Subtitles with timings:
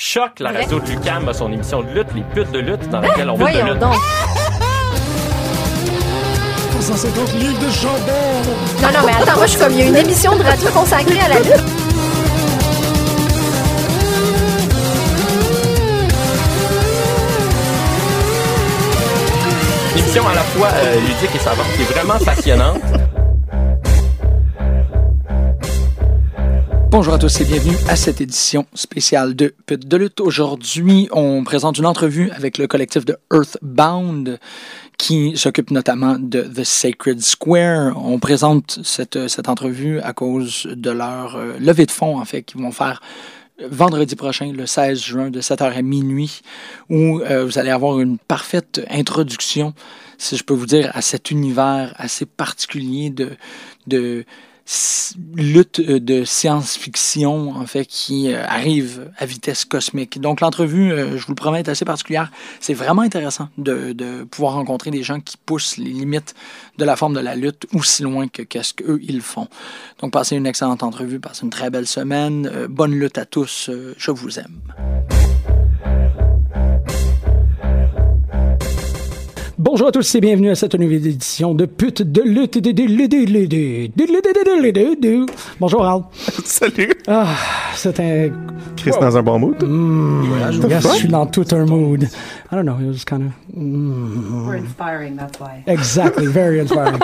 [0.00, 3.00] Choc, la radio de Lucam a son émission de lutte, les putes de lutte, dans
[3.00, 3.80] laquelle on va de lutte.
[3.80, 3.94] donc.
[6.80, 7.96] 150 livres de jambon.
[8.80, 10.70] Non, non, mais attends, moi, je suis comme, il y a une émission de radio
[10.70, 11.64] consacrée à la lutte.
[19.94, 23.07] Une émission à la fois euh, ludique et savante, qui est vraiment passionnante.
[26.90, 30.20] Bonjour à tous et bienvenue à cette édition spéciale de Pute de lutte.
[30.20, 34.40] Aujourd'hui, on présente une entrevue avec le collectif de Earthbound
[34.96, 37.92] qui s'occupe notamment de The Sacred Square.
[38.02, 42.42] On présente cette, cette entrevue à cause de leur euh, levée de fonds, en fait,
[42.42, 43.02] qu'ils vont faire
[43.60, 46.40] vendredi prochain, le 16 juin, de 7h à minuit,
[46.88, 49.74] où euh, vous allez avoir une parfaite introduction,
[50.16, 53.36] si je peux vous dire, à cet univers assez particulier de,
[53.86, 54.24] de
[55.34, 60.20] lutte euh, de science-fiction, en fait, qui euh, arrive à vitesse cosmique.
[60.20, 62.30] Donc, l'entrevue, euh, je vous le promets, est assez particulière.
[62.60, 66.34] C'est vraiment intéressant de, pouvoir rencontrer des gens qui poussent les limites
[66.76, 69.48] de la forme de la lutte aussi loin que qu'est-ce qu'eux, ils font.
[70.00, 72.66] Donc, passez une excellente entrevue, passez une très belle semaine.
[72.68, 73.70] Bonne lutte à tous.
[73.96, 74.60] Je vous aime.
[79.70, 85.26] Bonjour à tous et bienvenue à cette nouvelle édition de pute de lutte de de
[85.60, 86.00] Bonjour Al.
[86.42, 86.94] Salut.
[87.06, 87.26] Ah,
[87.74, 88.30] c'est un
[88.78, 89.56] Chris dans un bon mood.
[89.60, 92.02] je suis dans tout un mood.
[92.50, 95.62] I don't know, it was kind of We're inspiring, that's why.
[95.66, 96.98] Exactly, very inspiring.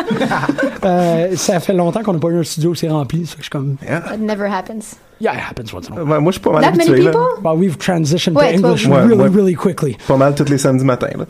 [1.37, 3.51] ça fait longtemps qu'on n'a pas eu un studio aussi rempli, ça que je suis
[3.51, 4.97] comme That never happens.
[5.21, 6.21] Yeah, it happens once in a while.
[6.23, 7.03] moi, je suis pas mal That many habitué.
[7.05, 7.11] là.
[7.11, 7.27] people?
[7.45, 8.87] Well, we've transitioned to Ouais, toi, English.
[8.87, 9.29] Ouais, really, ouais.
[9.29, 9.99] really quickly.
[10.09, 11.09] Pas mal tous les samedis matins.
[11.19, 11.27] là.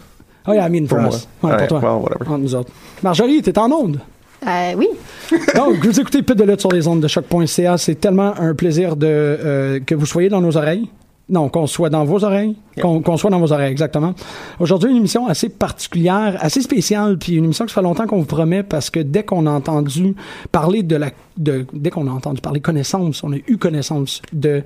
[0.46, 1.26] Oh yeah, I mean for Pour us.
[1.42, 1.50] moi.
[1.52, 1.90] Ouais, Ouais, pour toi.
[1.94, 2.30] well, whatever.
[2.30, 2.70] Entre nous autres.
[3.02, 3.98] Marjorie, t'es en onde?
[4.46, 4.88] Euh, oui.
[5.54, 7.78] Donc, vous écoutez Pute de lutte sur les ondes de choc.ca.
[7.78, 10.88] C'est tellement un plaisir de euh, que vous soyez dans nos oreilles.
[11.26, 12.54] Non, qu'on soit dans vos oreilles.
[12.82, 14.14] Qu'on soit dans vos oreilles, exactement.
[14.60, 18.18] Aujourd'hui, une émission assez particulière, assez spéciale, puis une émission que ça fait longtemps qu'on
[18.18, 20.14] vous promet parce que dès qu'on a entendu
[20.52, 21.10] parler de la...
[21.38, 24.62] De, dès qu'on a entendu parler connaissance, on a eu connaissance de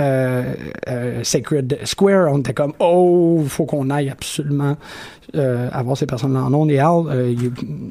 [0.00, 0.54] euh,
[0.88, 4.76] euh, Sacred Square, on était comme, oh, faut qu'on aille absolument
[5.36, 6.72] euh, avoir ces personnes-là en ondes.
[6.72, 7.36] Et Al,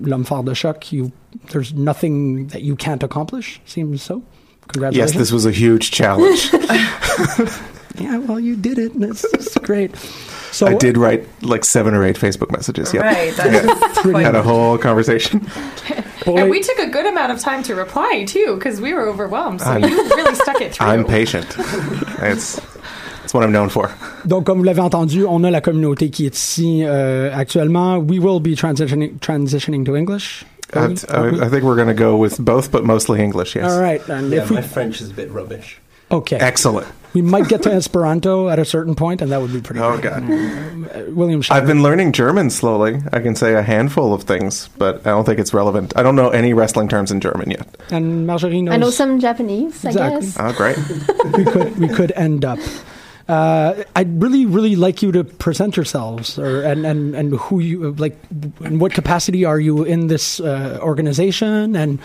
[0.04, 1.10] l'homme fort de choc, you,
[1.52, 4.16] there's nothing that you can't accomplish, seems so.
[4.16, 5.18] Yes, Congratulations.
[5.18, 6.52] this was a huge challenge.
[8.00, 9.00] Yeah, well, you did it.
[9.00, 9.96] That's, that's great.
[10.52, 12.92] So, I did write like seven or eight Facebook messages.
[12.94, 13.02] Yeah.
[13.02, 15.42] Right, that's Pretty Had a whole conversation.
[16.22, 19.08] pour And we took a good amount of time to reply too, because we were
[19.08, 19.62] overwhelmed.
[19.62, 20.88] So I'm- you really stuck it through.
[20.88, 21.46] I'm patient.
[22.22, 22.60] It's,
[23.24, 23.92] it's what I'm known for.
[24.26, 28.00] Donc, comme vous l'avez entendu, on a la communauté qui est ici euh, actuellement.
[28.00, 30.46] We will be transitioning, transitioning to English.
[30.74, 33.72] I, I, I think we're going to go with both, but mostly English, yes.
[33.72, 34.02] All right.
[34.10, 35.80] And Yeah, if we, my French is a bit rubbish.
[36.12, 36.38] Okay.
[36.38, 36.88] Excellent.
[37.14, 39.98] We might get to Esperanto at a certain point, and that would be pretty Oh,
[39.98, 40.04] great.
[40.04, 40.24] God.
[40.30, 43.02] Uh, William I've been learning German slowly.
[43.12, 45.92] I can say a handful of things, but I don't think it's relevant.
[45.96, 47.68] I don't know any wrestling terms in German yet.
[47.92, 48.74] And Marjorie knows.
[48.74, 50.22] I know some Japanese, I Exactly.
[50.22, 50.38] guess.
[50.40, 50.78] Oh, great.
[51.38, 52.60] we could we could end up.
[53.28, 57.92] Uh, I'd really, really like you to present yourselves, or and and and who you
[57.94, 58.18] like.
[58.62, 61.76] In what capacity are you in this uh, organization?
[61.76, 62.00] And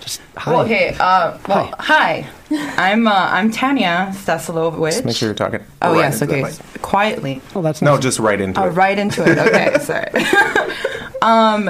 [0.00, 0.54] just hi.
[0.64, 0.96] Okay.
[1.00, 2.26] Uh, well, hi.
[2.50, 4.92] I'm uh, I'm Tanya Stasilovich.
[4.92, 5.60] Just make sure you're talking.
[5.82, 6.44] Oh right yes, okay.
[6.80, 7.40] Quietly.
[7.54, 8.70] Oh, that's No, just right into Oh, it.
[8.70, 9.38] right into it.
[9.38, 10.74] Okay, sorry.
[11.22, 11.68] um,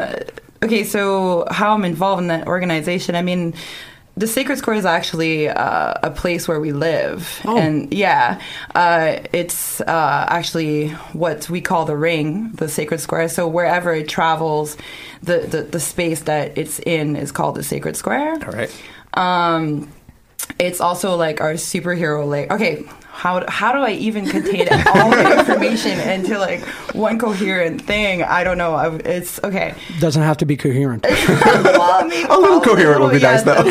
[0.62, 3.14] okay, so how I'm involved in that organization?
[3.16, 3.54] I mean,
[4.16, 7.56] the Sacred Square is actually uh, a place where we live, Oh.
[7.56, 8.40] and yeah,
[8.74, 13.28] uh, it's uh, actually what we call the ring, the Sacred Square.
[13.30, 14.76] So wherever it travels,
[15.22, 18.44] the, the the space that it's in is called the Sacred Square.
[18.44, 18.70] All right.
[19.14, 19.88] Um,
[20.58, 22.84] it's also like our superhero like okay
[23.18, 26.60] how, how do I even contain all the information into like
[26.94, 28.22] one coherent thing?
[28.22, 28.74] I don't know.
[28.74, 29.74] I, it's okay.
[29.98, 31.04] Doesn't have to be coherent.
[31.28, 33.54] well, maybe A little coherent would be nice, though.
[33.60, 33.64] A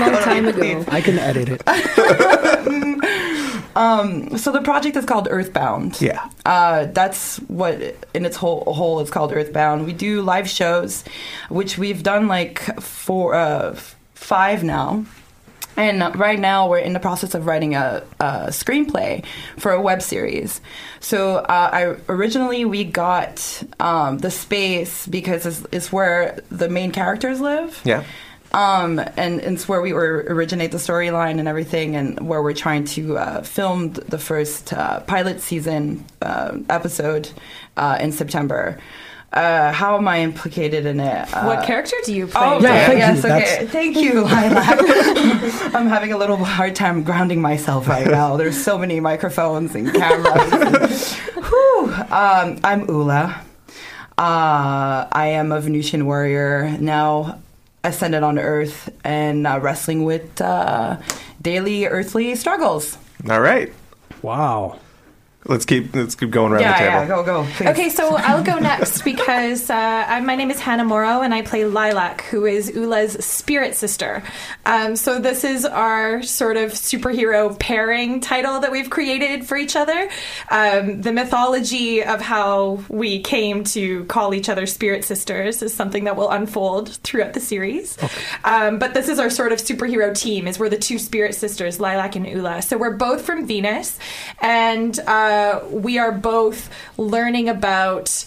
[0.00, 0.84] long time ago.
[0.88, 1.62] I can edit it.
[3.76, 6.00] Um, so the project is called Earthbound.
[6.00, 6.28] Yeah.
[6.44, 7.80] Uh, that's what
[8.12, 9.86] in its whole whole it's called Earthbound.
[9.86, 11.04] We do live shows,
[11.48, 13.76] which we've done like four, uh,
[14.14, 15.04] five now.
[15.78, 19.24] And right now, we're in the process of writing a, a screenplay
[19.56, 20.60] for a web series.
[20.98, 26.90] So, uh, I originally we got um, the space because it's, it's where the main
[26.90, 27.80] characters live.
[27.84, 28.02] Yeah.
[28.50, 32.54] Um, and, and it's where we were originate the storyline and everything, and where we're
[32.54, 37.30] trying to uh, film the first uh, pilot season uh, episode
[37.76, 38.78] uh, in September.
[39.32, 41.34] Uh, how am I implicated in it?
[41.34, 42.40] Uh, what character do you play?
[42.42, 42.86] Oh, Yeah, okay.
[42.86, 42.98] thank you.
[42.98, 43.28] yes, okay.
[43.28, 45.74] That's- Thank you, Lilac.
[45.74, 48.36] I'm having a little hard time grounding myself right now.
[48.38, 51.14] There's so many microphones and cameras.
[51.34, 51.92] Whew.
[52.10, 53.42] Um, I'm Ula.
[54.16, 57.38] Uh, I am a Venusian warrior now
[57.84, 60.96] ascended on Earth and uh, wrestling with uh,
[61.42, 62.96] daily earthly struggles.
[63.30, 63.72] All right.
[64.22, 64.80] Wow.
[65.44, 66.90] Let's keep let's keep going around yeah, the table.
[66.90, 67.50] yeah, go, go.
[67.52, 67.68] Please.
[67.68, 71.42] Okay, so I'll go next because uh, I, my name is Hannah Morrow and I
[71.42, 74.24] play Lilac, who is Ula's spirit sister.
[74.66, 79.76] Um, so this is our sort of superhero pairing title that we've created for each
[79.76, 80.10] other.
[80.50, 86.04] Um, the mythology of how we came to call each other spirit sisters is something
[86.04, 87.96] that will unfold throughout the series.
[88.44, 90.48] Um, but this is our sort of superhero team.
[90.48, 92.60] Is we're the two spirit sisters, Lilac and Ula.
[92.60, 94.00] So we're both from Venus,
[94.40, 98.24] and uh, Uh, we are both learning about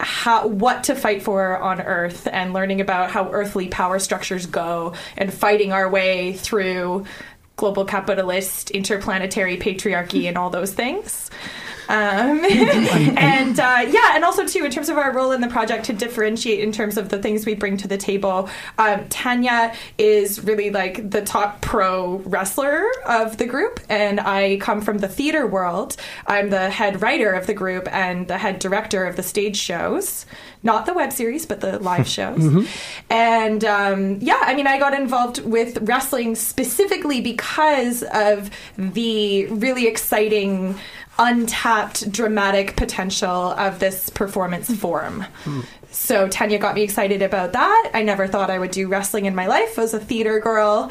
[0.00, 4.94] how what to fight for on Earth and learning about how earthly power structures go
[5.18, 7.04] and fighting our way through
[7.56, 11.30] global capitalist interplanetary patriarchy and all those things.
[11.88, 15.86] Um, and uh, yeah, and also too in terms of our role in the project
[15.86, 18.48] to differentiate in terms of the things we bring to the table.
[18.78, 24.80] Um, Tanya is really like the top pro wrestler of the group, and I come
[24.80, 25.96] from the theater world.
[26.26, 30.26] I'm the head writer of the group and the head director of the stage shows,
[30.62, 32.66] not the web series, but the live shows.
[33.10, 39.86] And um, yeah, I mean, I got involved with wrestling specifically because of the really
[39.86, 40.78] exciting
[41.18, 45.24] untapped dramatic potential of this performance form.
[45.90, 47.90] So Tanya got me excited about that.
[47.94, 49.78] I never thought I would do wrestling in my life.
[49.78, 50.90] I was a theater girl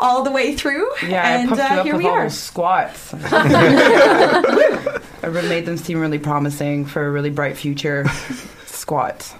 [0.00, 0.88] all the way through.
[1.06, 2.30] Yeah, and I pumped you uh, up here with we all are.
[2.30, 3.12] squats.
[3.32, 8.06] I really made them seem really promising for a really bright future.
[8.66, 9.34] Squats.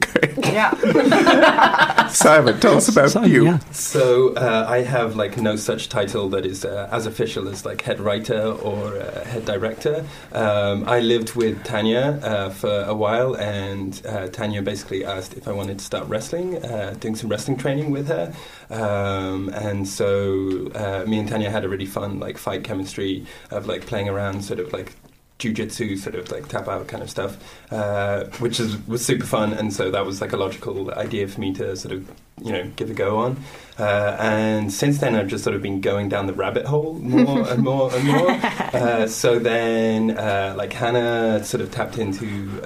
[0.00, 0.36] Great.
[0.46, 2.06] Yeah.
[2.08, 3.44] Simon, tell us about Simon, you.
[3.44, 3.58] yeah.
[3.70, 7.82] So uh, I have like no such title that is uh, as official as like
[7.82, 10.04] head writer or uh, head director.
[10.32, 15.48] Um, I lived with Tanya uh, for a while, and uh, Tanya basically asked if
[15.48, 18.32] I wanted to start wrestling, uh, doing some wrestling training with her.
[18.70, 23.66] Um, and so uh, me and Tanya had a really fun like fight chemistry of
[23.66, 24.92] like playing around, sort of like
[25.38, 27.36] jujitsu sort of like tap out kind of stuff,
[27.70, 29.52] uh, which is, was super fun.
[29.52, 32.10] And so that was like a logical idea for me to sort of,
[32.42, 33.36] you know, give a go on.
[33.78, 37.48] Uh, and since then, I've just sort of been going down the rabbit hole more
[37.48, 38.40] and more and more.
[38.76, 42.60] Uh, so then, uh, like Hannah sort of tapped into.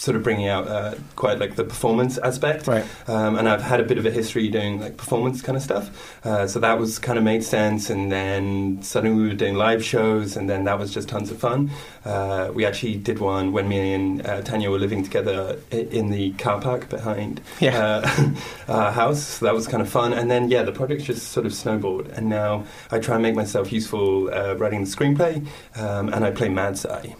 [0.00, 2.84] Sort of bringing out uh, quite like the performance aspect, Right.
[3.08, 5.90] um, and I've had a bit of a history doing like performance kind of stuff.
[6.24, 7.90] Uh, so that was kind of made sense.
[7.90, 11.38] And then suddenly we were doing live shows, and then that was just tons of
[11.38, 11.70] fun.
[12.04, 16.30] Uh, we actually did one when me and uh, Tanya were living together in the
[16.34, 18.02] car park behind Yeah.
[18.06, 18.30] uh,
[18.68, 19.20] our house.
[19.20, 20.12] So that was kind of fun.
[20.12, 22.06] And then yeah, the project just sort of snowballed.
[22.10, 25.44] And now I try and make myself useful uh, writing the screenplay,
[25.76, 27.16] um, and I play Mad Sai.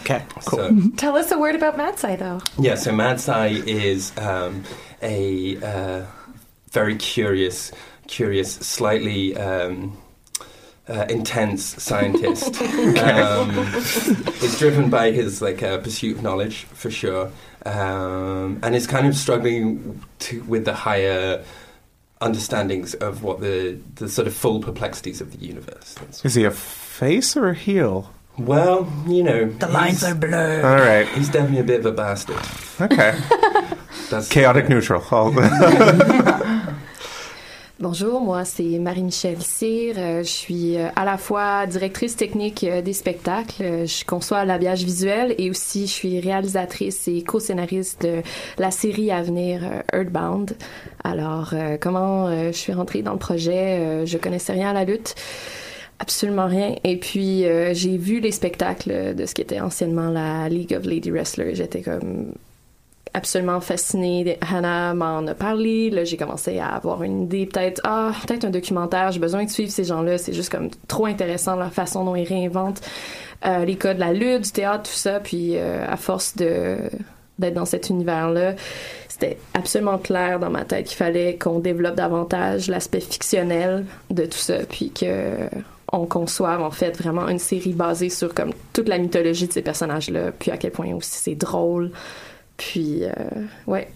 [0.00, 0.58] Okay, cool.
[0.58, 2.40] So, Tell us a word about Matsai, though.
[2.58, 4.64] yeah, so Mad Sai is um,
[5.02, 6.06] a uh,
[6.70, 7.72] very curious,
[8.06, 9.96] curious, slightly um,
[10.88, 12.60] uh, intense scientist.
[12.62, 13.50] um,
[14.42, 17.30] is driven by his like uh, pursuit of knowledge for sure,
[17.66, 21.44] um, and is kind of struggling to, with the higher
[22.20, 25.94] understandings of what the the sort of full perplexities of the universe.
[25.94, 28.12] That's- Is he a face or a heel?
[28.38, 30.64] Well, you know, The lines are blurred.
[30.64, 31.06] All right.
[31.08, 32.36] He's definitely a bit of a bastard.
[32.80, 33.18] Okay.
[34.10, 35.02] That's Chaotic neutral.
[35.10, 35.32] All
[37.80, 39.94] Bonjour, moi c'est Marie-Michel Cyr.
[39.98, 43.62] Euh, je suis euh, à la fois directrice technique euh, des spectacles.
[43.62, 48.22] Euh, Je conçois l'habillage visuel et aussi je suis réalisatrice et co-scénariste de
[48.58, 50.56] la série à venir euh, Earthbound.
[51.04, 53.78] Alors, euh, comment euh, je suis rentrée dans le projet?
[53.78, 55.14] Euh, je connaissais rien à la lutte.
[56.00, 56.76] Absolument rien.
[56.84, 60.84] Et puis, euh, j'ai vu les spectacles de ce qui était anciennement la League of
[60.84, 61.56] Lady Wrestlers.
[61.56, 62.32] J'étais comme
[63.14, 64.38] absolument fascinée.
[64.40, 65.90] Hannah m'en a parlé.
[65.90, 69.10] Là, j'ai commencé à avoir une idée, peut-être, ah, peut-être un documentaire.
[69.12, 70.18] J'ai besoin de suivre ces gens-là.
[70.18, 72.80] C'est juste comme trop intéressant la façon dont ils réinventent
[73.44, 75.20] euh, les codes de la lutte, du théâtre, tout ça.
[75.20, 76.76] Puis, euh, à force de
[77.38, 78.54] d'être dans cet univers-là,
[79.08, 84.38] c'était absolument clair dans ma tête qu'il fallait qu'on développe davantage l'aspect fictionnel de tout
[84.38, 85.48] ça, puis que
[85.92, 89.62] on conçoive en fait vraiment une série basée sur comme toute la mythologie de ces
[89.62, 91.90] personnages-là, puis à quel point aussi c'est drôle.
[92.56, 93.12] Puis, euh,
[93.66, 93.88] ouais.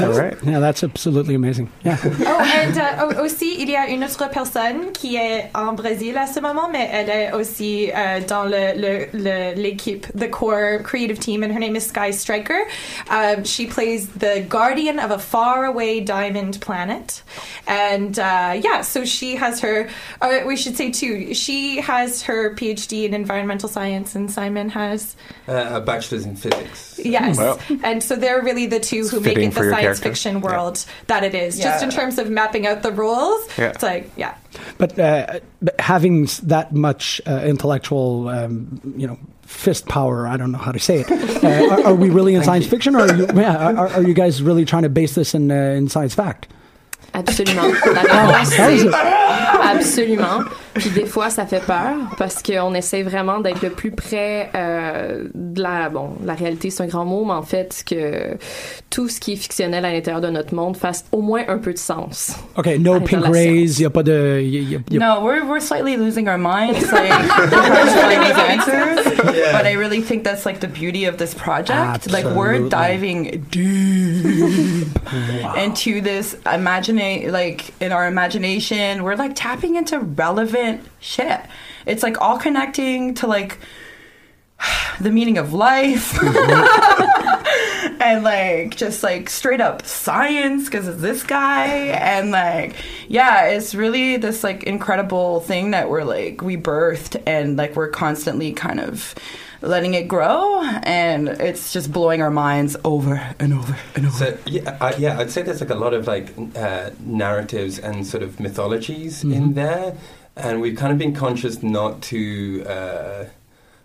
[0.00, 0.36] All right.
[0.44, 1.70] Yeah, that's absolutely amazing.
[1.84, 1.96] Yeah.
[2.04, 6.16] Oh, and euh, au- aussi, il y a une autre personne qui est en Brésil
[6.18, 10.80] à ce moment, mais elle est aussi euh, dans le- le- le- l'équipe, the core
[10.82, 12.66] creative team, and her name is Sky Striker.
[13.10, 17.22] Um, she plays the guardian of a faraway diamond planet.
[17.66, 19.88] And uh, yeah, so she has her,
[20.20, 25.16] uh, we should say too, she has her PhD in environmental science, and Simon has
[25.48, 26.98] Uh, a bachelor's in physics.
[27.02, 27.36] Yes.
[27.38, 27.58] Well.
[27.84, 30.08] and so they're really the two who make it the your science character.
[30.16, 31.58] fiction world that it is.
[31.58, 33.70] Just in terms of mapping out the rules, Yeah.
[33.70, 34.34] it's like, yeah.
[34.78, 40.50] But, uh, but having that much uh, intellectual, um, you know, fist power, I don't
[40.52, 41.10] know how to say it.
[41.46, 44.14] Uh, are, are we really in science fiction, or are you, yeah, are, are you
[44.14, 46.48] guys really trying to base this in, uh, in science fact?
[47.12, 47.62] Absolument.
[47.94, 48.94] La réponse, That was c'est it.
[49.62, 50.40] absolument.
[50.74, 55.24] Puis des fois, ça fait peur parce qu'on essaie vraiment d'être le plus près euh,
[55.34, 58.36] de la bon, la réalité, c'est un grand mot, mais en fait que
[58.90, 61.72] tout ce qui est fictionnel à l'intérieur de notre monde fasse au moins un peu
[61.72, 62.32] de sens.
[62.58, 64.40] OK, no pink rays, il n'y a pas de...
[64.42, 67.10] y- y- y a- No, we're we're slightly losing our minds, like
[68.50, 69.04] answers.
[69.52, 72.10] But I really think that's like the beauty of this project.
[72.10, 72.68] Like we're Absolutely.
[72.68, 74.88] diving deep
[75.56, 76.36] into this
[76.96, 81.40] like in our imagination, we're like tapping into relevant shit.
[81.86, 83.58] It's like all connecting to like
[85.00, 86.12] the meaning of life.
[86.12, 87.42] Mm-hmm.
[87.98, 91.66] And like just like straight up science because of this guy.
[91.66, 92.76] And like
[93.08, 97.88] yeah it's really this like incredible thing that we're like we birthed and like we're
[97.88, 99.14] constantly kind of
[99.66, 104.38] letting it grow and it's just blowing our minds over and over and over So
[104.46, 108.22] yeah, I, yeah, I'd say there's like a lot of like uh, narratives and sort
[108.22, 109.32] of mythologies Mm-hmm.
[109.32, 109.96] in there,
[110.36, 113.24] and we've kind of been conscious not to uh,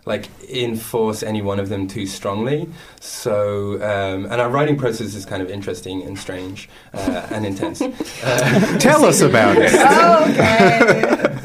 [0.04, 2.68] like enforce any one of them too strongly.
[3.00, 7.80] So, um, and our writing process is kind of interesting and strange uh, and intense.
[8.24, 9.72] Uh, Tell us about it.
[10.32, 10.92] Okay,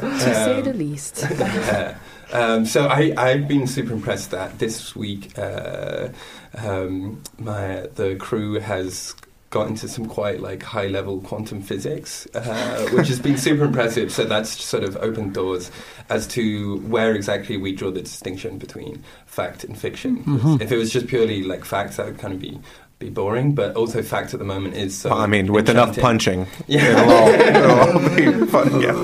[0.00, 1.24] to say the least.
[1.24, 1.94] uh,
[2.32, 6.08] um, so I, I've been super impressed that this week uh,
[6.56, 9.14] um, my the crew has
[9.50, 14.12] got into some quite like high level quantum physics, uh, which has been super impressive.
[14.12, 15.70] So that's sort of opened doors
[16.10, 20.22] as to where exactly we draw the distinction between fact and fiction.
[20.60, 22.60] If it was just purely like facts, that would kind of be
[22.98, 23.54] be boring.
[23.54, 25.10] But also, fact at the moment is so.
[25.10, 26.82] I mean, with enough punching, Yeah.
[26.90, 28.80] it'll all, it'll all be fun.
[28.80, 28.94] Yeah.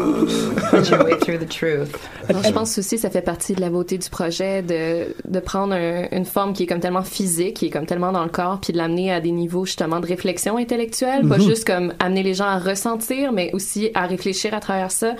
[0.70, 1.94] punch your way through the truth
[2.32, 5.74] Non, je pense aussi ça fait partie de la beauté du projet de, de prendre
[5.74, 8.58] un- une forme qui est comme tellement physique, qui est comme tellement dans le corps,
[8.60, 12.34] puis de l'amener à des niveaux justement de réflexion intellectuelle, pas juste comme amener les
[12.34, 15.14] gens à ressentir, mais aussi à réfléchir à travers ça.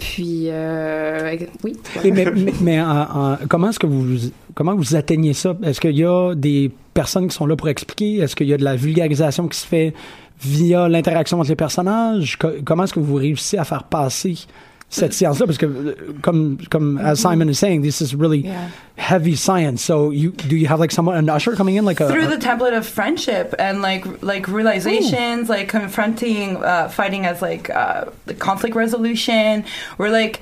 [0.00, 1.76] Puis euh, oui.
[2.62, 2.86] Mais en-
[3.32, 4.16] en- comment est-ce que vous
[4.54, 5.54] comment vous atteignez ça?
[5.62, 8.16] Est-ce qu'il y a des personnes qui sont là pour expliquer?
[8.18, 9.92] Est-ce qu'il y a de la vulgarisation qui se fait
[10.42, 12.36] via l'interaction entre les personnages?
[12.38, 14.36] Co- Comment est-ce que vous réussissez à faire passer
[14.92, 18.68] cette science-là Parce que comme comme as Simon is saying, this is really Yeah.
[18.96, 19.82] heavy science.
[19.82, 22.36] So you do you have like someone an usher coming in like a, through the
[22.36, 28.34] template of friendship and like like realizations like confronting uh, fighting as like uh, the
[28.34, 29.64] conflict resolution
[29.96, 30.40] we're like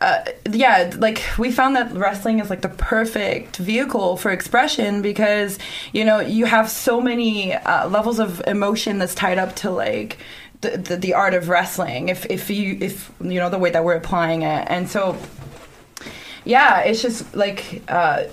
[0.00, 5.58] uh, yeah, like we found that wrestling is like the perfect vehicle for expression because
[5.92, 10.16] you know you have so many uh, levels of emotion that's tied up to like
[10.60, 12.08] the, the the art of wrestling.
[12.08, 15.16] If if you if you know the way that we're applying it, and so
[16.44, 18.24] yeah, it's just like uh,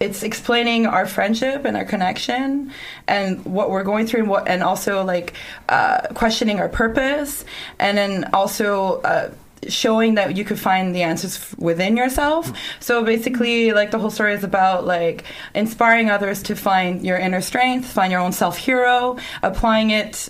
[0.00, 2.72] it's explaining our friendship and our connection
[3.08, 5.34] and what we're going through and what and also like
[5.68, 7.44] uh, questioning our purpose
[7.78, 9.30] and then also uh,
[9.68, 12.52] showing that you could find the answers within yourself.
[12.80, 15.24] So basically like the whole story is about like
[15.54, 20.28] inspiring others to find your inner strength find your own self hero applying it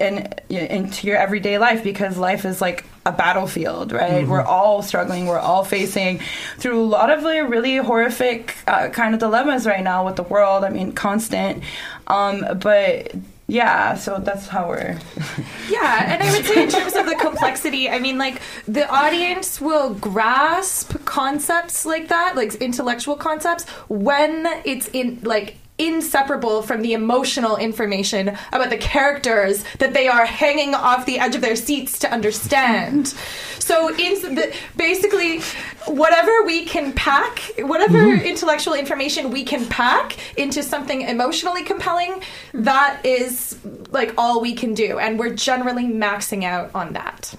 [0.00, 4.26] in, into your everyday life because life is like a battlefield right?
[4.26, 6.20] We're all struggling we're all facing
[6.58, 10.22] through a lot of like really horrific uh, kind of dilemmas right now with the
[10.22, 10.64] world.
[10.64, 11.62] I mean constant.
[12.06, 13.14] Um, but
[13.48, 14.98] yeah so that's how we're
[15.70, 19.60] Yeah, and I would say in terms of the complexity, I mean, like the audience
[19.60, 26.92] will grasp concepts like that, like intellectual concepts, when it's in like inseparable from the
[26.92, 31.98] emotional information about the characters that they are hanging off the edge of their seats
[32.00, 33.14] to understand.
[33.68, 35.40] So, in the, basically,
[35.86, 38.24] whatever we can pack, whatever mm-hmm.
[38.24, 42.22] intellectual information we can pack into something emotionally compelling,
[42.54, 43.58] that is
[43.90, 47.34] like all we can do, and we're generally maxing out on that.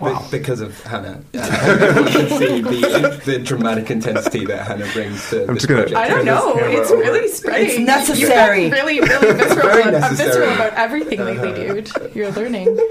[0.00, 1.22] Be- because of Hannah.
[1.34, 5.68] Uh, everyone can see the, the dramatic intensity that Hannah brings to I'm this just
[5.68, 5.98] gonna- project.
[5.98, 6.54] I don't know.
[6.56, 7.68] It's really spreading.
[7.68, 8.64] It's necessary.
[8.64, 10.28] You've gotten really, really visceral, Very about, necessary.
[10.30, 11.90] visceral about everything lately, dude.
[12.14, 12.78] You're learning.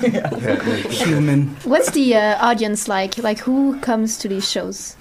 [0.00, 0.54] Yeah, no,
[0.90, 1.48] Human.
[1.64, 3.16] What's the uh, audience like?
[3.18, 4.96] Like, who comes to these shows?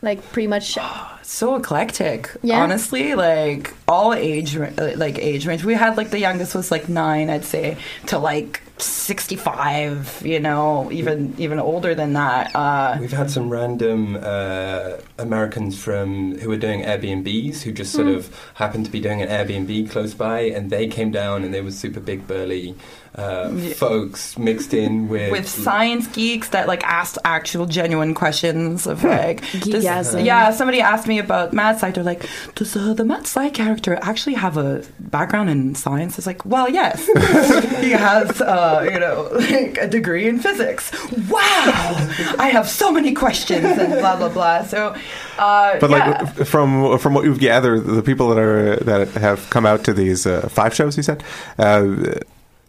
[0.00, 0.78] Like, pretty much.
[1.22, 2.60] so eclectic Yeah?
[2.62, 6.88] honestly like all age uh, like age range we had like the youngest was like
[6.90, 13.12] nine i'd say to like 65 you know even even older than that uh We've
[13.12, 18.14] had some random uh, Americans from who were doing Airbnbs who just sort Hmm.
[18.14, 21.60] of happened to be doing an Airbnb close by, and they came down and they
[21.60, 22.74] were super big burly
[23.14, 23.74] uh, Yeah.
[23.74, 29.40] folks mixed in with with science geeks that like asked actual genuine questions of like
[29.52, 30.24] does- Geekgasm.
[30.24, 33.98] yeah somebody asked me about Mad Sci they're like does uh, the Mad Sci character
[34.02, 36.16] actually have a background in science?
[36.18, 37.06] It's like well yes.
[37.82, 40.90] He has uh, you know like a degree in physics.
[41.28, 41.92] Wow!
[42.38, 44.62] I have so many questions and blah blah blah.
[44.64, 44.94] So
[45.38, 45.96] uh, But yeah.
[46.36, 49.92] like from from what you've gathered, the people that are that have come out to
[49.92, 51.22] these uh, five shows, you said,
[51.58, 51.84] uh,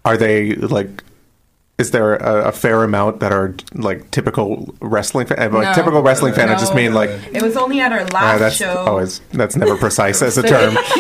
[0.06, 1.04] are they like?
[1.80, 5.52] Is there a, a fair amount that are like typical wrestling fan?
[5.52, 5.74] Like No.
[5.74, 8.56] typical wrestling fan, I just mean like it was only at our uh, last that's
[8.56, 10.78] show always that's never precise as a term.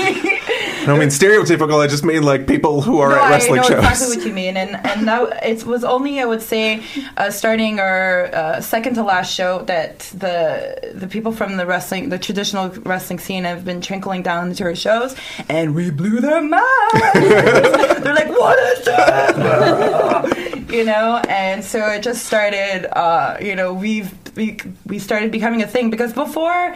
[0.87, 1.81] I don't mean stereotypical.
[1.81, 3.71] I just mean like people who are no, at wrestling shows.
[3.71, 3.91] I know shows.
[3.91, 6.83] exactly what you mean, and and that it was only I would say
[7.15, 12.09] uh, starting our uh, second to last show that the the people from the wrestling
[12.09, 15.15] the traditional wrestling scene have been trickling down into our shows,
[15.47, 16.65] and we blew their minds.
[17.13, 22.91] They're like, "What is this?" you know, and so it just started.
[22.93, 26.75] Uh, you know, we've we, we started becoming a thing because before.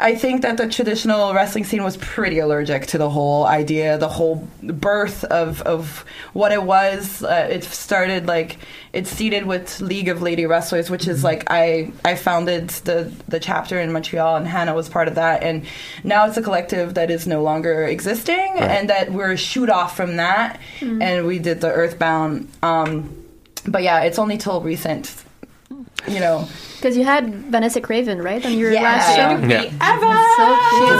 [0.00, 4.08] I think that the traditional wrestling scene was pretty allergic to the whole idea, the
[4.08, 7.24] whole birth of, of what it was.
[7.24, 8.58] Uh, it started like
[8.92, 13.40] it seeded with League of Lady Wrestlers, which is like I I founded the the
[13.40, 15.42] chapter in Montreal, and Hannah was part of that.
[15.42, 15.66] And
[16.04, 19.96] now it's a collective that is no longer existing, and that we're a shoot off
[19.96, 20.60] from that.
[21.02, 22.48] And we did the Earthbound.
[22.62, 23.24] Um,
[23.66, 25.24] but yeah, it's only till recent,
[26.06, 26.48] you know.
[26.76, 28.82] Because you had Vanessa Kraven, right, on your Yeah.
[28.82, 29.30] last show?
[29.48, 29.62] Yeah.
[29.62, 30.98] So cute.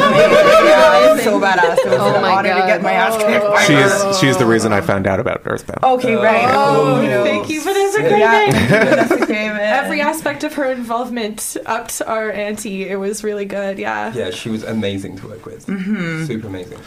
[0.66, 1.78] Yeah, it's so badass.
[1.78, 2.66] It was Oh an my honor to God.
[2.66, 3.44] get my ass kicked.
[3.44, 3.84] by She her.
[4.10, 5.84] is she is the reason I found out about Earthbound.
[5.84, 6.46] Okay, right.
[6.48, 7.22] Oh, you know.
[7.22, 8.68] thank you, Vanessa Yeah, Kraven.
[8.88, 9.58] Vanessa Kraven.
[9.60, 12.88] Every aspect of her involvement upped our ante.
[12.88, 14.12] It was really good, yeah.
[14.12, 15.64] Yeah, she was amazing to work with.
[15.66, 16.24] Mm-hmm.
[16.26, 16.80] Super amazing.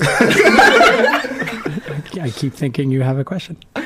[2.20, 3.58] I keep thinking you have a question.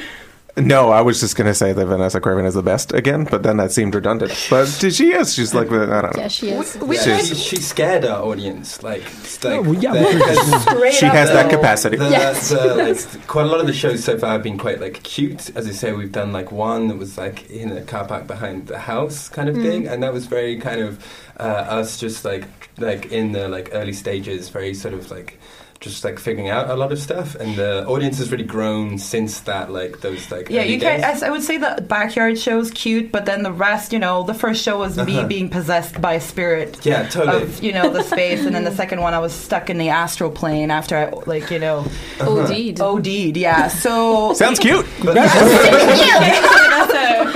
[0.55, 3.57] No, I was just gonna say that Vanessa Kraven is the best again, but then
[3.57, 4.33] that seemed redundant.
[4.51, 5.33] But she is.
[5.33, 6.11] She's like I don't know.
[6.15, 6.77] Yeah, she is.
[6.77, 8.83] We Yeah, tried- she, she scared our audience.
[8.83, 9.03] Like,
[9.43, 11.97] like well, yeah, the- we were just- Straight She up has that capacity.
[11.97, 12.51] The, Yes.
[12.51, 15.49] the, like, quite a lot of the shows so far have been quite like cute.
[15.57, 18.67] As I say, we've done like one that was like in a car park behind
[18.67, 21.03] the house kind of thing, and that was very kind of
[21.41, 22.45] uh, us just like
[22.79, 25.39] like in the like early stages, very sort of like
[25.83, 29.41] just like figuring out a lot of stuff, and the audience has really grown since
[29.41, 29.71] that.
[29.71, 31.01] Like those like Yeah, early you can.
[31.01, 31.23] days.
[31.23, 34.63] I would say the backyard show's cute, but then the rest, you know, the first
[34.63, 35.27] show was me Uh-huh.
[35.29, 36.79] being possessed by a spirit.
[36.87, 37.43] Yeah, totally.
[37.43, 39.91] Of you know the space, and then the second one I was stuck in the
[39.91, 41.85] astral plane after I like you know
[42.21, 42.81] OD'd.
[42.81, 43.37] OD'd.
[43.37, 44.87] Yeah, so Sounds cute.
[45.03, 45.43] Vanessa.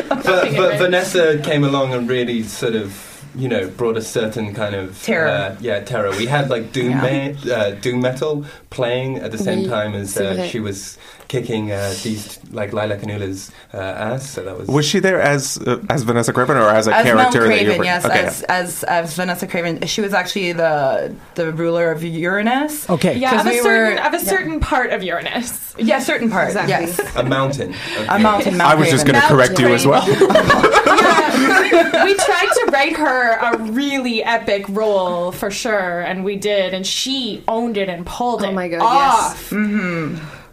[0.08, 0.22] but,
[0.56, 5.00] but Vanessa came along and really sort of you know brought a certain kind of
[5.02, 5.28] Terror.
[5.28, 7.34] uh, yeah terror we had like doom Yeah.
[7.46, 8.44] ma- uh, doom metal
[8.80, 13.02] playing at the same Oui, time as uh, she was kicking uh, these like Lilac
[13.02, 13.78] and Ula's uh,
[14.12, 16.94] ass so that was Was she there as uh, as Vanessa Kraven or as a
[16.94, 17.84] as Mount character that you Kraven, were?
[17.92, 18.24] yes, okay.
[18.26, 22.88] as, as as Vanessa Kraven, she was actually the the ruler of Uranus.
[22.96, 23.14] Okay.
[23.18, 24.32] Yeah, 'Cause of a we certain were- of a yeah.
[24.34, 25.74] certain part of Uranus.
[25.78, 26.48] Yeah, certain part.
[26.48, 26.72] Exactly.
[26.86, 27.74] Yes, a mountain
[28.08, 28.56] a mountain.
[28.56, 30.04] Mount I was just going to correct you as well.
[30.96, 32.04] Yeah.
[32.04, 36.86] we tried to write her a really epic role for sure, and we did, and
[36.86, 40.45] she owned it and pulled Oh it my God, off.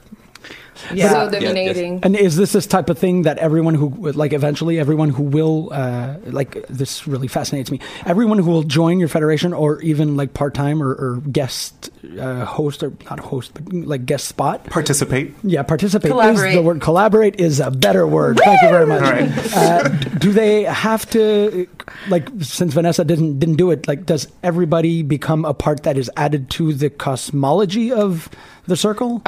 [0.93, 1.09] Yeah.
[1.09, 1.99] So dominating.
[2.03, 5.69] And is this this type of thing that everyone who like eventually everyone who will
[5.71, 7.79] uh, like this really fascinates me.
[8.05, 12.45] Everyone who will join your federation or even like part time or, or guest uh,
[12.45, 14.65] host or not host but like guest spot.
[14.65, 15.33] Participate.
[15.43, 16.49] Yeah, participate Collaborate.
[16.49, 16.81] is the word.
[16.81, 18.39] Collaborate is a better word.
[18.43, 19.03] Thank you very much.
[19.03, 19.55] All right.
[19.55, 19.87] Uh,
[20.19, 21.67] do they have to
[22.09, 26.09] like since Vanessa didn't didn't do it, like does everybody become a part that is
[26.17, 28.29] added to the cosmology of
[28.65, 29.21] the circle?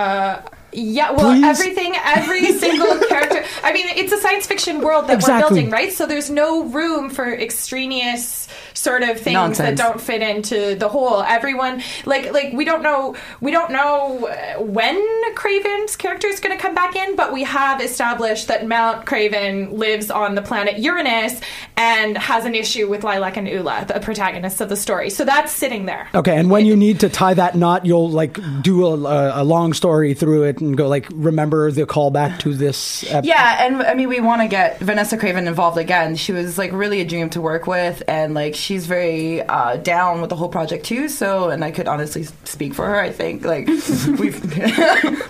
[0.76, 1.44] Yeah, well, Please?
[1.44, 3.44] everything, every single character.
[3.64, 5.44] I mean, it's a science fiction world that Exactly.
[5.44, 5.92] we're building, right?
[5.94, 9.80] So there's no room for extraneous sort of things Nonsense.
[9.80, 11.22] that don't fit into the whole.
[11.22, 14.96] Everyone, like, like we don't know, we don't know uh, when
[15.34, 19.72] Kraven's character is going to come back in, but we have established that Mount Kraven
[19.78, 21.40] lives on the planet Uranus
[21.78, 25.10] and has an issue with Lilac and Ula, the protagonists of the story.
[25.10, 26.08] So that's sitting there.
[26.14, 29.74] Okay, and when you need to tie that knot, you'll like do a, a long
[29.74, 33.04] story through it and go like, remember the callback to this.
[33.12, 36.16] Ep- Yeah, and I mean, we want to get Vanessa Kraven involved again.
[36.16, 40.22] She was like really a dream to work with, and like she's very uh, down
[40.22, 41.08] with the whole project too.
[41.10, 43.00] So, and I could honestly speak for her.
[43.00, 43.68] I think like
[44.20, 44.44] we've.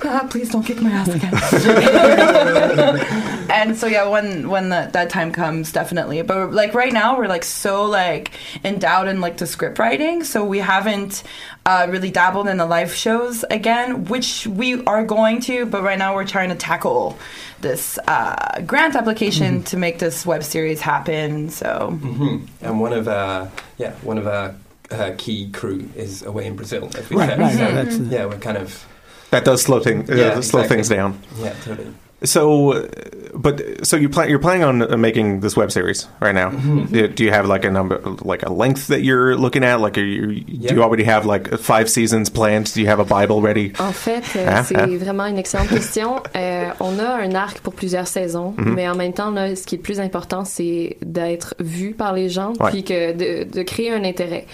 [0.08, 1.34] Ah, please don't kick my ass again.
[3.50, 6.22] and so yeah, when when the, that time comes, definitely.
[6.22, 8.32] But like right now, we're like so like
[8.64, 11.24] endowed in like the script writing, so we haven't
[11.66, 15.66] uh, really dabbled in the live shows again, which we are going to.
[15.66, 17.18] But right now, we're trying to tackle
[17.62, 21.50] this uh, grant application to make this web series happen.
[21.50, 24.54] So hmm And one of our yeah one of our
[24.92, 26.90] uh, key crew is away in Brazil.
[26.96, 27.40] As we Right, said.
[27.40, 28.86] right, So, right, that's- yeah, we're kind of
[29.32, 30.68] That does slow, thing, uh, Yeah, slow exactly.
[30.70, 31.20] things down.
[31.40, 31.92] yeah totally.
[32.26, 32.88] So,
[33.34, 36.50] but so you plan you're planning on uh, making this web series right now?
[36.52, 37.14] Mm-hmm.
[37.16, 39.80] Do, you have like a number, like a length that you're looking at?
[39.82, 40.70] Like, are you, Yeah.
[40.70, 42.74] do you already have like five seasons planned?
[42.74, 43.74] Do you have a Bible ready?
[43.80, 44.88] En fait, euh, Hein, c'est hein?
[44.98, 46.22] vraiment une excellente question.
[46.36, 48.74] Euh, on a un arc pour plusieurs saisons, Mhm.
[48.76, 52.14] mais en même temps, là, ce qui est le plus important, c'est d'être vu par
[52.14, 52.72] les gens, Ouais.
[52.72, 54.46] puis que de, de créer un intérêt.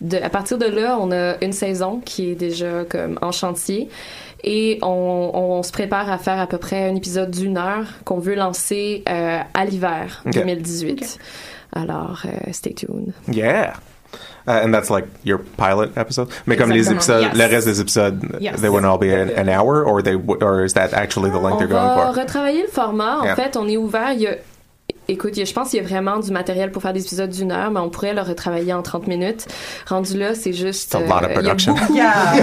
[0.00, 3.88] De, à partir de là, on a une saison qui est déjà comme en chantier.
[4.48, 8.20] Et on, on se prépare à faire à peu près un épisode d'une heure qu'on
[8.20, 10.34] veut lancer euh, à l'hiver Ok.
[10.34, 11.18] 2018.
[11.74, 13.12] Alors, euh, stay tuned.
[13.28, 13.74] Yeah.
[14.46, 16.28] Uh, and that's like your pilot episode?
[16.46, 17.34] Mais comme les épisodes, Yes.
[17.36, 18.60] le reste des épisodes, Yes.
[18.60, 21.56] they wouldn't all be an, an hour, or they or is that actually the length
[21.56, 22.20] On you're going va for?
[22.20, 23.18] retravailler le format.
[23.18, 23.34] En Yeah.
[23.34, 24.12] fait, on est ouvert.
[24.12, 24.36] Il y a-
[25.08, 27.04] Écoute, il y a- je pense qu'il y a vraiment du matériel pour faire des
[27.04, 29.46] épisodes d'une heure, mais on pourrait le retravailler en 30 minutes.
[29.86, 30.94] Rendu là, c'est juste...
[30.94, 31.74] It's a lot of euh, il y a production.
[31.74, 32.34] beaucoup- yeah,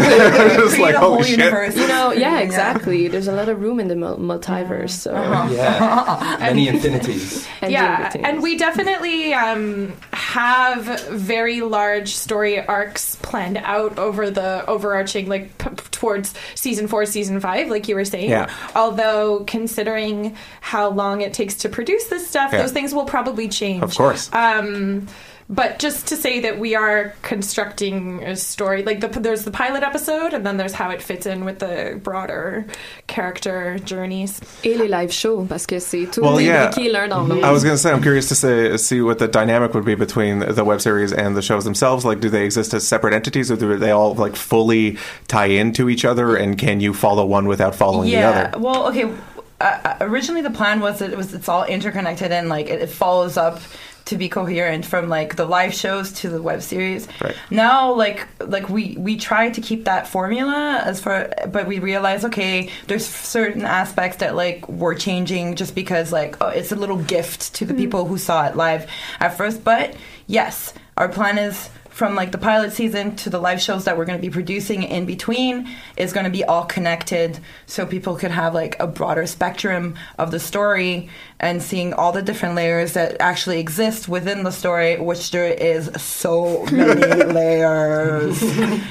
[0.65, 1.38] It's like, a oh, shit.
[1.38, 1.76] universe.
[1.76, 2.39] You know, yeah, Yeah.
[2.41, 3.08] exactly.
[3.10, 4.91] There's a lot of room in the mul- multiverse.
[4.91, 5.12] So.
[5.12, 7.45] Yeah, many infinities.
[7.62, 8.26] And yeah, everything.
[8.26, 15.58] and we definitely um, have very large story arcs planned out over the overarching, like
[15.58, 18.30] p- towards season four, season five, like you were saying.
[18.30, 18.47] Yeah.
[18.76, 22.62] Although considering how long it takes to produce this stuff, Yeah.
[22.62, 23.84] those things will probably change.
[23.84, 24.30] Of course.
[24.34, 25.08] Um,
[25.50, 29.84] but just to say that we are constructing a story, like the, there's the pilot
[29.84, 32.66] episode, and then there's how it fits in with the broader
[33.08, 34.39] character journeys.
[34.63, 36.72] Et les live shows, parce que c'est tout Well, yeah.
[36.72, 37.46] imbriqué l'un dans l'autre.
[37.46, 39.96] I was going to say, I'm curious to say, see what the dynamic would be
[39.96, 42.06] between the web series and the shows themselves.
[42.06, 45.89] Like, do they exist as separate entities, or do they all like fully tie into
[45.89, 46.36] each other?
[46.38, 48.32] And can you follow one without following yeah.
[48.32, 48.60] the other?
[48.60, 49.12] Well, okay.
[49.60, 52.89] Uh, originally, the plan was that it was it's all interconnected and like it, it
[52.89, 53.62] follows up
[54.06, 57.08] to be coherent from like the live shows to the web series.
[57.22, 57.36] Right.
[57.50, 62.26] Now, like like we we try to keep that formula as far, but we realize
[62.26, 66.98] okay, there's certain aspects that like we're changing just because like oh, it's a little
[66.98, 68.89] gift to the people who saw it live
[69.20, 69.63] at first.
[69.63, 69.96] But
[70.28, 74.06] yes, our plan is from like the pilot season to the live shows that we're
[74.06, 78.32] going to be producing in between is going to be all connected so people could
[78.32, 81.08] have like a broader spectrum of the story
[81.39, 85.91] and seeing all the different layers that actually exist within the story which there is
[86.01, 88.41] so many layers.
[88.41, 88.82] And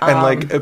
[0.00, 0.52] Um, like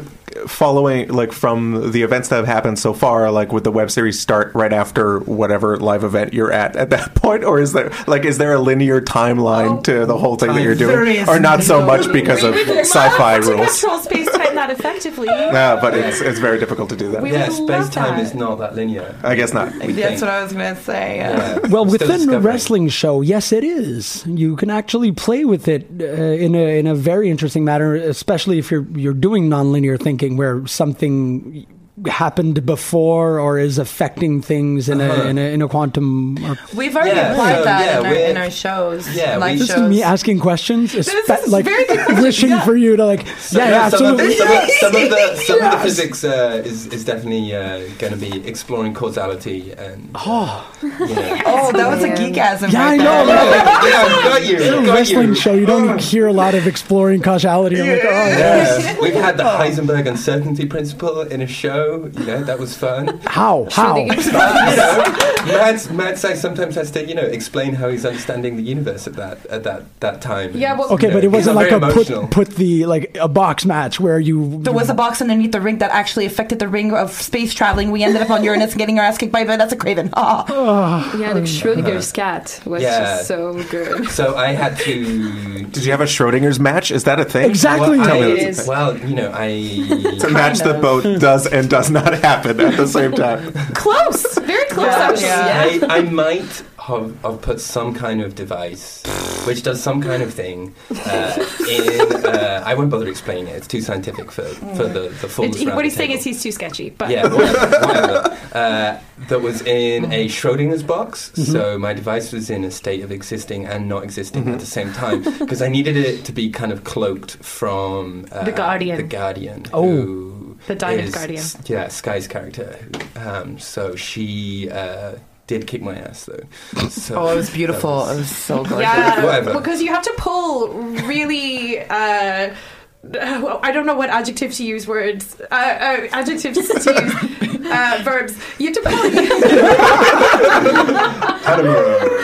[0.47, 4.21] following like from the events that have happened so far like would the web series
[4.21, 7.45] start right after whatever live event you're at at that point?
[7.45, 10.75] Or is there like is there a linear timeline to the whole thing that you're
[10.75, 11.29] doing?
[11.29, 15.27] or not so much because of sci-fi rules control space time that effectively.
[15.59, 18.59] yeah but it's it's very difficult to do that We yeah, space time is not
[18.63, 19.09] that linear.
[19.23, 20.21] i guess not that's think.
[20.23, 21.33] what i was going to say yeah.
[21.33, 24.25] Yeah, Well, we're still within a wrestling show, yes, it is.
[24.27, 26.05] You can actually play with it uh,
[26.47, 30.67] in a in a very interesting manner, especially if you're you're doing nonlinear thinking, where
[30.67, 31.67] something
[32.07, 36.38] happened before or is affecting things in a in a, in a quantum.
[36.42, 39.52] Or, we've already Yeah, applied so, that yeah, in, our, in our shows Yeah, live
[39.52, 42.64] we- this shows is me asking questions, is espe- like very good question, wishing yeah.
[42.64, 45.61] for you to like, yeah, yeah, some, of the, some, of, some of the some
[45.62, 50.64] of the physics uh, is is definitely uh, going to be exploring causality and uh,
[50.83, 51.42] you know.
[51.46, 52.16] oh that was a Yeah.
[52.16, 53.26] geekasm Yeah, right I know.
[53.26, 53.37] there.
[53.37, 53.85] right?
[53.92, 54.57] yeah, I've got you.
[54.57, 55.35] It's a I've got wrestling you.
[55.35, 55.52] show.
[55.52, 57.81] You don't hear a lot of exploring causality.
[57.83, 58.83] I'm like, oh, yes.
[58.83, 59.00] Yeah.
[59.02, 61.82] We've had the Heisenberg uncertainty principle in a show.
[61.83, 62.11] Show.
[62.21, 63.18] You know, that was fun.
[63.27, 63.66] How?
[63.71, 63.95] How?
[63.95, 65.05] But, you know,
[65.47, 69.14] Mads, Mads I sometimes has to, you know, explain how he's understanding the universe at
[69.14, 70.53] that at that that time.
[70.55, 73.29] Yeah, well- Okay, You but it wasn't like a very put put the like a
[73.29, 74.61] box match where you.
[74.62, 77.90] There was a box underneath the ring that actually affected the ring of space traveling.
[77.90, 80.11] We ended up on Uranus and getting our ass kicked by Vanessa Kraven.
[80.64, 81.16] Ah.
[81.16, 83.01] Yeah, like Schrodinger's cat was Yeah.
[83.16, 84.09] just so good.
[84.18, 85.64] So I had to.
[85.64, 86.90] Did you have a Schrodinger's match?
[86.90, 87.49] Is that a thing?
[87.51, 87.99] Exactly.
[87.99, 88.68] Well, Tell me I, that's a thing.
[88.68, 89.49] well, you know, I.
[90.12, 93.51] It's a match that both does and does not happen at the same time.
[93.75, 94.87] Close, very close.
[94.87, 95.79] Yeah, actually.
[95.79, 95.87] yeah.
[95.89, 99.03] I, I might have, have put some kind of device
[99.47, 100.75] which does some kind of thing
[101.07, 102.27] uh, in.
[102.27, 103.57] Uh, I won't bother explaining it.
[103.57, 105.49] It's too scientific for, for the the full.
[105.49, 106.91] What he's saying is he's too sketchy.
[106.91, 107.87] But yeah, whatever.
[107.87, 108.39] whatever.
[108.53, 111.33] Uh, that was in a Schrodinger's box.
[111.35, 114.93] So my device was in a state of existing and not existing at the same
[114.93, 118.97] time because I needed it to be kind of cloaked from uh, The Guardian.
[118.97, 119.65] The Guardian.
[119.73, 119.83] Oh.
[119.83, 121.44] who The Diamond is- Guardian.
[121.66, 122.79] Yeah, Sky's character.
[123.16, 124.68] Um, so she.
[124.70, 125.16] Uh,
[125.48, 126.44] did kick my ass though.
[126.88, 128.07] So Oh, it was beautiful.
[128.07, 128.79] that It was so good.
[128.81, 129.53] Yeah, Whatever.
[129.55, 131.81] because you have to pull really.
[131.81, 132.55] Uh,
[133.03, 134.87] well, I don't know what adjective to use.
[134.87, 138.37] Words, uh, uh, adjectives to use, uh, verbs.
[138.59, 138.92] You have to pull.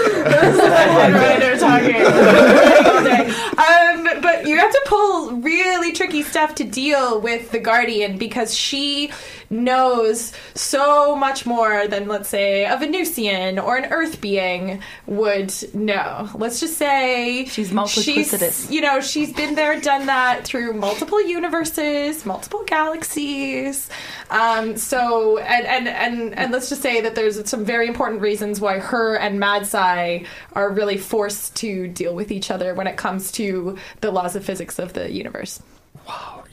[1.59, 2.03] talking.
[3.59, 8.55] Um, but you have to pull really tricky stuff to deal with the Guardian because
[8.55, 9.11] she
[9.51, 16.29] knows so much more than, let's say, a Venusian or an Earth being would know.
[16.35, 18.71] Let's just say She's multiplicitous.
[18.71, 23.89] You know, she's been there, done that through multiple universes, multiple galaxies.
[24.31, 28.61] Um, so, and, and and and let's just say that there's some very important reasons
[28.61, 33.33] why her and Madsai are really forced to deal with each other when it comes
[33.33, 35.63] to the laws of physics of the universe.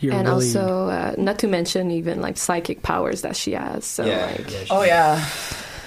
[0.06, 3.86] You're and really- also, uh, not to mention even like psychic powers that she has.
[3.86, 5.26] So yeah, like, yeah, she- Oh yeah.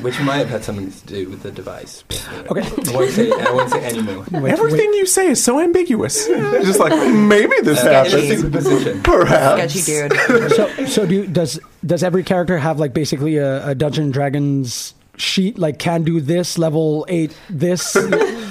[0.00, 2.04] which might have had something to do with the device.
[2.06, 2.62] but, you know, Okay.
[2.68, 3.30] I won't say.
[3.32, 4.24] I won't say anymore.
[4.30, 6.26] Wait, Everything you say is so ambiguous.
[6.68, 9.02] Just like maybe this Uh, happens.
[9.02, 9.74] Perhaps.
[9.74, 10.50] Sketchy dude.
[10.58, 14.94] So, so do does does every character have like basically a, a Dungeon and Dragons
[15.20, 15.58] sheet?
[15.58, 17.94] Like can do this level eight, this.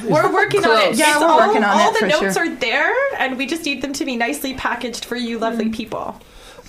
[0.08, 0.96] We're working on it.
[0.98, 2.46] Yeah, It's we're all, working on all it the for notes sure.
[2.46, 6.16] are there, and we just need them to be nicely packaged for you, lovely people.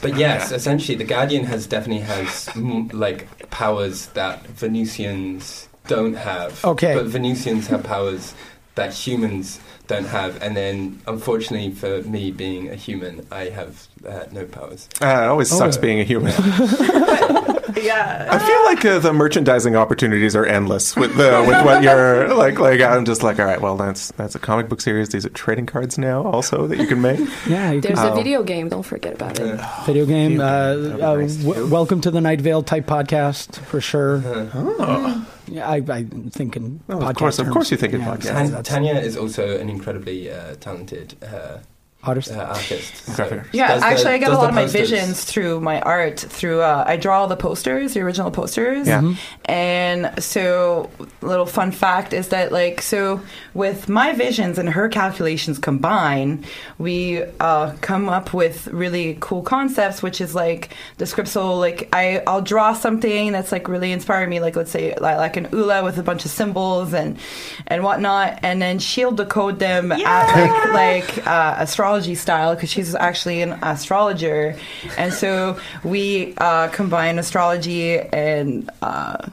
[0.02, 2.48] But yes, essentially, the Guardian has definitely has
[2.92, 6.64] like powers that Venusians don't have.
[6.64, 6.94] Okay.
[6.94, 8.34] But Venusians have powers
[8.74, 14.24] that humans don't have, and then unfortunately for me being a human, I have uh,
[14.32, 14.88] no powers.
[15.00, 15.80] Uh, it always sucks Oh.
[15.80, 16.32] being a human.
[17.88, 18.28] Yeah.
[18.30, 22.58] I feel like uh, the merchandising opportunities are endless with the with what you're like.
[22.58, 25.08] Like I'm just like, all right, well that's that's a comic book series.
[25.10, 27.20] These are trading cards now, also that you can make.
[27.46, 28.68] yeah, you there's a video game.
[28.68, 29.60] Don't forget about it.
[29.86, 30.32] video game.
[30.32, 34.22] Video Uh, game, uh, nice, w- welcome to the Night Vale type podcast for sure.
[34.24, 35.26] Oh.
[35.46, 36.80] Yeah, I, I'm thinking.
[36.90, 38.24] Oh, of podcast course- of course you think in Yeah, podcast.
[38.24, 41.58] yeah, And that's- Tanya is also an incredibly uh, talented uh,
[42.04, 42.30] Artist.
[42.30, 43.06] uh, artist.
[43.16, 43.54] Graphic artist.
[43.54, 46.20] Yeah, does the- actually, I get a lot of my visions through my art.
[46.20, 48.86] Through uh, I draw all the posters, the original posters.
[48.86, 49.00] Yeah.
[49.00, 49.16] Mhm.
[49.46, 50.90] And so,
[51.22, 53.20] a little fun fact is that like so
[53.52, 56.46] with my visions and her calculations combined,
[56.78, 61.28] we uh, come up with really cool concepts, which is like the script.
[61.28, 65.16] So like I I'll draw something that's like really inspiring me, like let's say like,
[65.16, 67.18] like an ula with a bunch of symbols and
[67.66, 71.56] and whatnot, and then she'll decode them at like like uh,
[71.88, 74.54] astrology style because she's actually an astrologer,
[74.98, 78.70] and so we uh, combine astrology and.
[78.82, 79.28] Uh,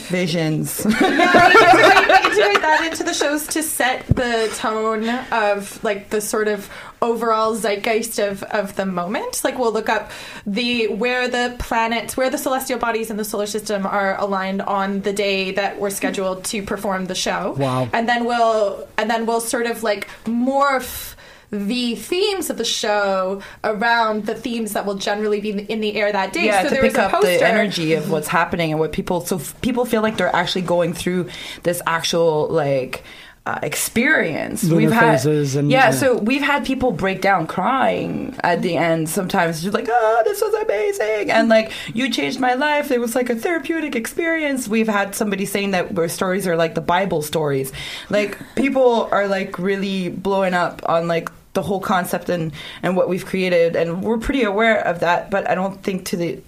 [0.00, 0.84] visions.
[1.00, 6.48] yeah, we integrate that into the shows to set the tone of like the sort
[6.48, 6.70] of
[7.02, 9.42] overall zeitgeist of, of the moment.
[9.44, 10.10] Like we'll look up
[10.46, 15.02] the where the planets, where the celestial bodies in the solar system are aligned on
[15.02, 17.54] the day that we're scheduled to perform the show.
[17.58, 17.88] Wow.
[17.92, 21.14] And then we'll and then we'll sort of like morph
[21.50, 26.12] the themes of the show around the themes that will generally be in the air
[26.12, 26.46] that day.
[26.46, 27.26] yeah, so to there was pick a up poster.
[27.38, 29.20] the energy of what's happening and what people.
[29.22, 31.28] So f- people feel like they're actually going through
[31.62, 33.02] this actual like.
[33.46, 35.90] Uh, experience Lunar we've had and- yeah, yeah.
[35.92, 40.42] so we've had people break down crying at the end sometimes just like oh this
[40.42, 44.88] was amazing and like you changed my life it was like a therapeutic experience we've
[44.88, 47.72] had somebody saying that our stories are like the bible stories
[48.10, 53.08] like people are like really blowing up on like the whole concept and and what
[53.08, 56.40] we've created and we're pretty aware of that but i don't think to the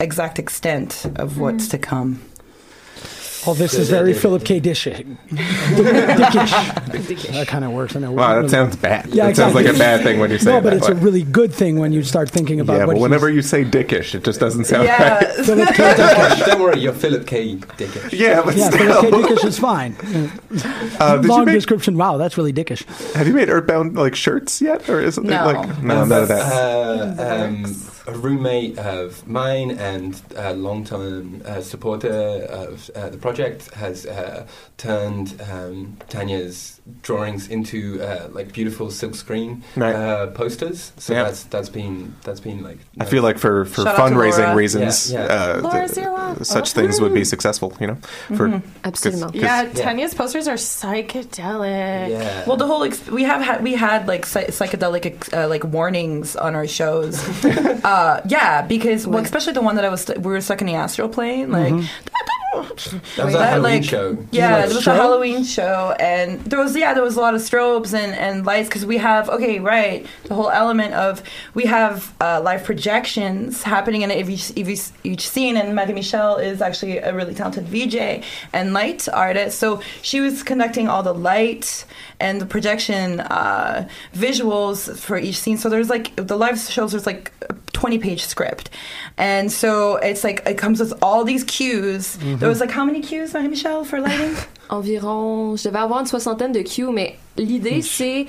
[0.00, 1.70] exact extent of what's mm-hmm.
[1.70, 2.22] to come
[3.46, 4.60] All this is very Philip K.
[4.60, 4.84] Dish.
[4.86, 5.06] Dickish.
[7.32, 7.96] That kind of works.
[7.96, 8.12] I know.
[8.12, 9.06] Wow, that sounds bad.
[9.08, 10.92] Yeah, that sounds like a bad thing when you say No, it but it's way.
[10.92, 14.14] a really good thing when you start thinking about yeah, but whenever you say dickish,
[14.14, 15.14] it just doesn't sound Yeah.
[15.18, 15.34] right.
[15.44, 15.74] Philip K.
[15.94, 16.46] Dickish.
[16.46, 17.56] Don't worry, you're Philip K.
[17.56, 18.12] Dickish.
[18.18, 19.02] Yeah, but Yeah, still.
[19.02, 19.34] Philip K.
[19.34, 19.96] Dickish is fine.
[21.00, 21.96] Uh, Long make, description.
[21.96, 22.84] Wow, that's really dickish.
[23.14, 25.44] have you made Earthbound like shirts yet, or is it No.
[25.46, 26.40] like no, none of that?
[26.40, 27.64] Uh, um,
[28.06, 32.12] a roommate of mine and a long-time uh, supporter
[32.50, 39.62] of uh, the project has uh, turned um, Tanya's drawings into uh, like beautiful silkscreen
[39.74, 39.94] Right.
[39.94, 40.92] uh, posters.
[40.98, 41.22] So Yeah.
[41.24, 42.78] that's that's been that's been like.
[43.00, 45.32] I feel like for, for Shout fundraising reasons, Yeah, yeah.
[45.34, 46.44] Uh, Laura th- Zerwa.
[46.44, 47.72] such things would be successful.
[47.80, 47.96] You know,
[48.36, 49.32] for Absolument.
[49.32, 49.72] 'cause- Yeah, Yeah.
[49.72, 52.10] Tanya's posters are psychedelic.
[52.10, 52.44] Yeah.
[52.46, 55.64] Well, the whole ex- we have had we had like psy- psychedelic ex- uh, like
[55.64, 57.14] warnings on our shows.
[57.94, 60.66] uh, yeah, because well, especially the one that I was st- we were stuck in
[60.66, 61.50] the astral plane.
[61.50, 61.74] Like
[63.16, 64.16] that was a that, Halloween like- show.
[64.30, 64.92] yeah, Like it was strobe?
[64.92, 68.46] a Halloween show, and there was yeah there was a lot of strobes and and
[68.46, 71.22] lights because we have okay right the whole element of
[71.54, 76.62] we have uh, live projections happening in each, each each scene, and Marie Michelle is
[76.62, 77.96] actually a really talented VJ
[78.52, 81.84] and light artist, so she was conducting all the light
[82.20, 85.58] and the projection uh, visuals for each scene.
[85.58, 86.92] So there's like the live shows.
[86.92, 88.70] There's like a 20 page script,
[89.18, 92.16] and so it's like it comes with all these cues.
[92.16, 94.36] There was like how many cues, Marie Michelle, for lighting?
[94.70, 98.26] Environ, je devais avoir une soixantaine de cues, mais l'idée, c'est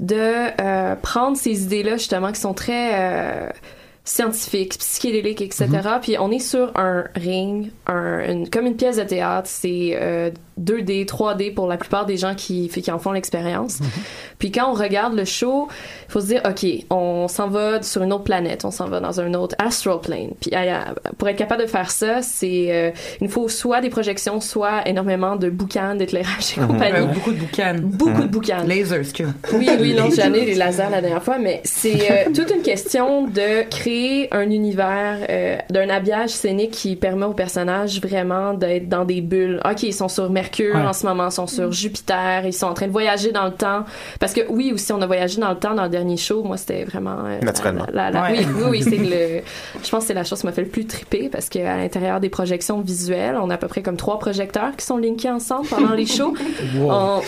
[0.00, 3.48] de euh, prendre ces idées-là, justement, qui sont très euh,
[4.04, 5.66] scientifiques, psychédéliques, etc.
[6.02, 9.48] Puis on est sur un ring, un, une- comme une pièce de théâtre.
[9.50, 13.78] C'est euh, 2D, 3D pour la plupart des gens qui, qui en font l'expérience.
[14.38, 15.68] Puis quand on regarde le show,
[16.08, 19.00] il faut se dire, OK, on s'en va sur une autre planète, on s'en va
[19.00, 20.30] dans un autre astral plane.
[20.40, 20.78] Puis euh,
[21.16, 22.90] pour être capable de faire ça, c'est euh,
[23.20, 27.06] il nous faut soit des projections, soit énormément de boucans, d'éclairage et compagnie.
[27.06, 27.76] Ouais, beaucoup de boucan.
[27.82, 28.64] Beaucoup de boucans.
[28.66, 29.32] Lasers, tu vois.
[29.54, 32.62] Oui, oui, non, j'ai amené les lasers la dernière fois, mais c'est euh, toute une
[32.62, 33.93] question de créer
[34.30, 39.60] un univers, euh, d'un habillage scénique qui permet aux personnages vraiment d'être dans des bulles.
[39.64, 40.80] OK, ils sont sur Mercure Ouais.
[40.82, 43.52] en ce moment, ils sont sur Jupiter, ils sont en train de voyager dans le
[43.52, 43.84] temps.
[44.20, 46.42] Parce que oui, aussi, on a voyagé dans le temps dans le dernier show.
[46.42, 47.16] Moi, c'était vraiment...
[47.26, 47.86] euh, Naturellement.
[47.92, 48.38] la- la- la- Ouais.
[48.38, 49.42] Oui, oui, oui, c'est le...
[49.84, 52.20] Je pense que c'est la chose qui m'a fait le plus triper parce qu'à l'intérieur
[52.20, 55.66] des projections visuelles, on a à peu près comme trois projecteurs qui sont linkés ensemble
[55.68, 56.34] pendant les shows.
[56.80, 57.20] On,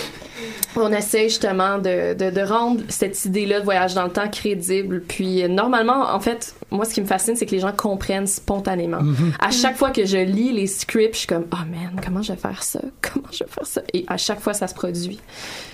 [0.76, 5.02] on essaie justement de, de, de rendre cette idée-là de voyage dans le temps crédible.
[5.02, 8.26] Puis euh, normalement, en fait, moi, ce qui me fascine, c'est que les gens comprennent
[8.26, 8.98] spontanément.
[9.38, 12.32] À chaque fois que je lis les scripts, je suis comme, oh man, comment je
[12.32, 12.80] vais faire ça?
[13.02, 13.82] Comment je vais faire ça?
[13.94, 15.20] Et à chaque fois, ça se produit.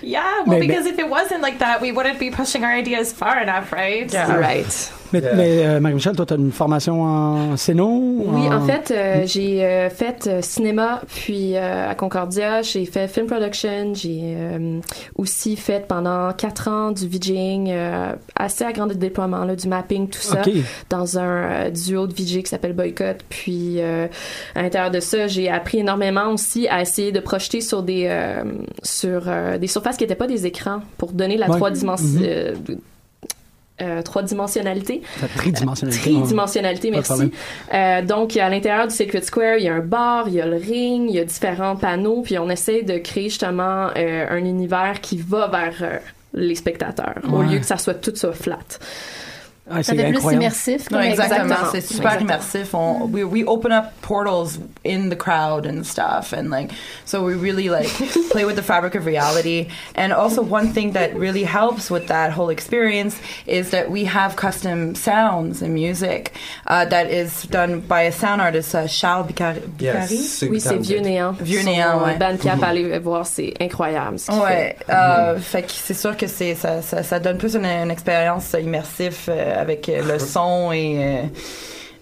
[0.03, 3.13] Yeah, well, Mais- because if it wasn't like that, we wouldn't be pushing our ideas
[3.13, 4.13] far enough, right?
[4.13, 4.37] Yeah.
[4.39, 4.93] Right.
[5.13, 5.35] Mais, Yeah.
[5.35, 7.87] mais euh, Marie-Michel, toi, tu as une formation en scéno?
[8.27, 12.87] Oui, en en- fait, euh, j'ai euh, fait euh, cinéma, puis euh, à Concordia, j'ai
[12.87, 14.81] fait film production, j'ai euh,
[15.17, 20.09] aussi fait pendant quatre ans du VJing, euh, assez à grand déploiement, là, du mapping,
[20.09, 20.51] tout ça, OK.
[20.91, 23.19] Dans un euh, duo de VJ qui s'appelle Boycott.
[23.29, 24.07] Puis euh,
[24.55, 28.45] à l'intérieur de ça, j'ai appris énormément aussi à essayer de projeter sur des euh,
[28.83, 29.23] sur
[29.59, 31.57] des surfaces qui n'étaient pas des écrans pour donner la Ouais.
[31.57, 32.21] trois dimensions.
[33.81, 34.03] Mhm.
[34.05, 35.03] trois dimensionnalité.
[35.21, 36.11] La tridimensionnalité.
[36.13, 37.33] Tridimensionnalité, merci.
[37.75, 40.47] Euh, donc, à l'intérieur du Sacred Square, il y a un bar, il y a
[40.47, 45.01] le ring, il y a différents panneaux, puis on essaie de créer justement un univers
[45.01, 46.01] qui va vers
[46.35, 48.59] les spectateurs, au lieu que ça soit tout ça flat.
[49.71, 50.91] Ah, Ça c'est plus immersif.
[50.91, 51.45] Non, exactement.
[51.45, 51.71] Exactement.
[51.71, 52.31] C'est super Exactement.
[52.35, 52.75] immersif.
[52.75, 56.33] On, we, we open up portals in the crowd and stuff.
[56.33, 56.73] And like,
[57.05, 57.87] so we really like
[58.31, 59.69] play with the fabric of reality.
[59.95, 64.35] And also one thing that really helps with that whole experience is that we have
[64.35, 66.33] custom sounds and music
[66.67, 69.63] uh, that is done by a sound artist, uh, Charles Bicari.
[69.79, 70.17] Yes, Bicari?
[70.19, 70.77] super Oui, c'est.
[70.79, 71.37] Vieux Néant.
[71.41, 72.17] Vieux Son Néant, ouais.
[72.19, 74.19] Bandcamp, allez voir, c'est incroyable.
[74.19, 74.93] ce qu'il Ouais, fait.
[74.93, 78.57] euh, fait que c'est sûr que c'est ça, ça, ça donne plus une, une expérience
[78.61, 81.23] immersive euh, avec euh, le son et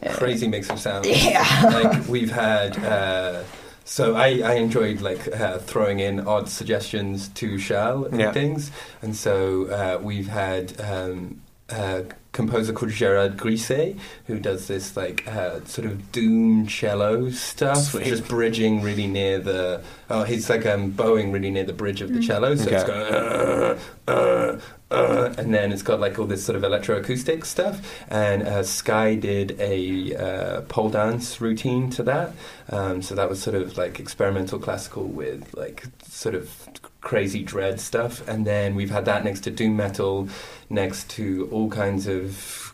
[0.05, 1.07] euh, crazy mix of sounds.
[1.07, 1.45] Yeah.
[1.73, 2.77] like we've had.
[2.85, 3.43] Uh,
[3.85, 8.33] so I, I enjoyed like uh, throwing in odd suggestions to Shal and Yeah.
[8.33, 8.71] things,
[9.03, 15.27] and so uh, we've had um, a composer called Gerard Grisset who does this like
[15.27, 18.07] uh, sort of doom cello stuff, Sweet.
[18.07, 19.83] just bridging really near the.
[20.09, 23.15] Oh, he's like um, bowing really near the bridge of the cello, so it's going.
[23.15, 27.81] Uh, uh, uh, and then it's got like all this sort of electroacoustic stuff.
[28.09, 32.33] And uh, Sky did a uh, pole dance routine to that.
[32.71, 36.69] Um, so that was sort of like experimental classical with like sort of
[37.01, 40.29] crazy dread stuff, and then we've had that next to doom metal,
[40.69, 42.20] next to all kinds of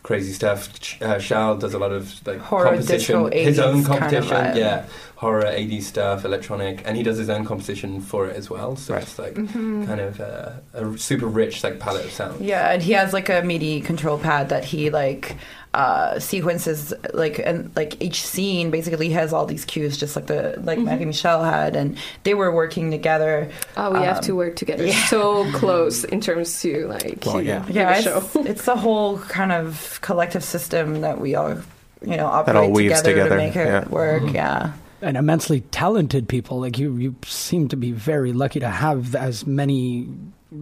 [0.03, 0.69] crazy stuff.
[1.01, 4.57] Uh, Charles does a lot of like Horror, composition, his own 80s kind of competition,
[4.57, 8.75] yeah, horror, 80s stuff, electronic, and he does his own composition for it as well.
[8.75, 9.03] So Right.
[9.03, 9.85] it's like Mm-hmm.
[9.85, 12.43] kind of uh, a super rich like palette of sound.
[12.45, 15.35] Yeah, and he has like a MIDI control pad that he like
[15.77, 20.55] uh sequences like and like each scene basically has all these cues just like the
[20.63, 23.47] like Marie-Michel had and they were working together.
[23.77, 25.05] Oh, we have Um, to work together yeah.
[25.05, 27.65] so close in terms to like Well, you yeah.
[27.69, 31.53] Yeah, it's, it's the whole kind of collective system that we all
[32.01, 33.87] you know operate all weaves together, together, to make it yeah.
[33.89, 34.33] work.
[34.33, 34.73] Yeah.
[35.01, 36.59] and immensely talented people.
[36.59, 40.09] Like you, you seem to be very lucky to have as many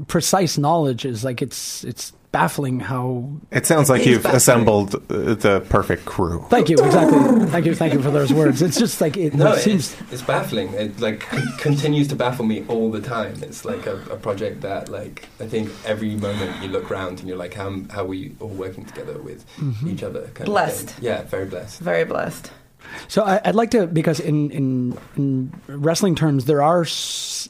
[0.07, 1.24] precise knowledges.
[1.24, 3.30] Like it's it's baffling how.
[3.52, 4.38] It sounds like you've baffling.
[4.38, 6.46] assembled uh, the perfect crew.
[6.50, 7.20] Thank you, exactly.
[7.54, 8.62] thank you, thank you for those words.
[8.62, 9.94] It's just like it, No, it seems.
[10.02, 10.74] it's, it's baffling.
[10.74, 13.34] It like con- continues to baffle me all the time.
[13.48, 17.28] It's like a, a project that like I think every moment you look around and
[17.28, 19.90] you're like, how how are we all working together with Mm-hmm.
[19.92, 20.22] each other?
[20.34, 20.90] Kind Blessed.
[20.98, 21.04] Of.
[21.04, 21.80] Yeah, very blessed.
[21.82, 22.52] Very blessed.
[23.08, 27.50] So I, I'd like to because in, in in wrestling terms there are s-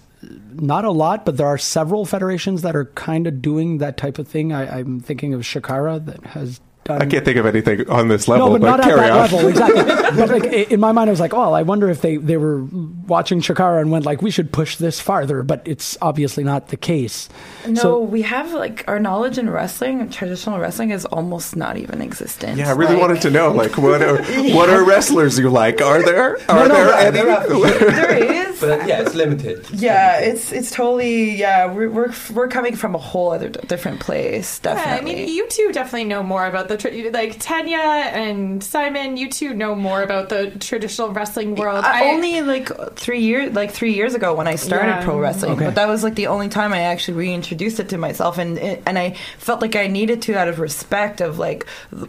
[0.54, 4.20] not a lot, but there are several federations that are kind of doing that type
[4.20, 4.54] of thing.
[4.54, 7.02] I, I'm thinking of Chikara that has done.
[7.02, 9.18] I can't think of anything on this level, no, but, not at that on.
[9.20, 9.84] level exactly.
[10.18, 12.64] but like in my mind, I was like, "Oh, I wonder if they they were
[13.08, 16.78] watching Chikara and went like, we should push this farther." But it's obviously not the
[16.78, 17.28] case.
[17.68, 22.02] No, So- we have like our knowledge in wrestling, traditional wrestling, is almost not even
[22.02, 22.58] existent.
[22.60, 24.22] Yeah, I really Like- wanted to know, like, what are
[24.54, 25.82] what are wrestlers you like?
[25.82, 27.12] Are there are no, there yeah, any?
[27.12, 28.46] there There is.
[28.62, 29.60] But uh, yeah, it's limited.
[29.60, 30.34] It's Yeah, limited.
[30.36, 31.66] it's it's totally yeah.
[31.66, 34.62] We're we're we're coming from a whole other different place.
[34.64, 39.18] Yeah, I mean, you two definitely know more about the tra- like Tanya and Simon.
[39.18, 41.84] You two know more about the traditional wrestling world.
[41.86, 45.04] I, only like three years like three years ago when I started Yeah.
[45.04, 45.66] pro wrestling, Okay.
[45.66, 48.98] but that was like the only time I actually reintroduced it to myself, and and
[49.00, 51.66] I felt like I needed to out of respect of like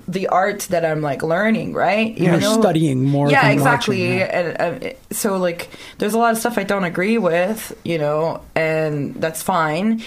[0.08, 2.16] the art that I'm like learning, right?
[2.16, 4.00] You're studying more Yeah, than exactly.
[4.00, 4.24] watching, yeah.
[4.58, 8.40] And um, so like, there's a lot of stuff I don't agree with, you know,
[8.54, 10.02] and that's fine.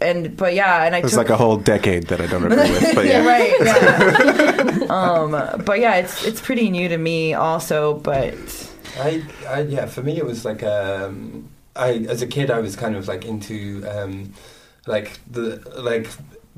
[0.00, 2.56] And but yeah, and I It's took like a whole decade that I don't agree
[2.70, 3.24] with, but yeah.
[3.26, 3.52] right.
[3.60, 4.03] Yeah.
[4.90, 5.30] Um,
[5.64, 8.34] but yeah, it's it's pretty new to me also, but.
[8.96, 12.76] I, I yeah, for me it was like um, I as a kid I was
[12.76, 14.32] kind of like into um,
[14.86, 16.08] like the like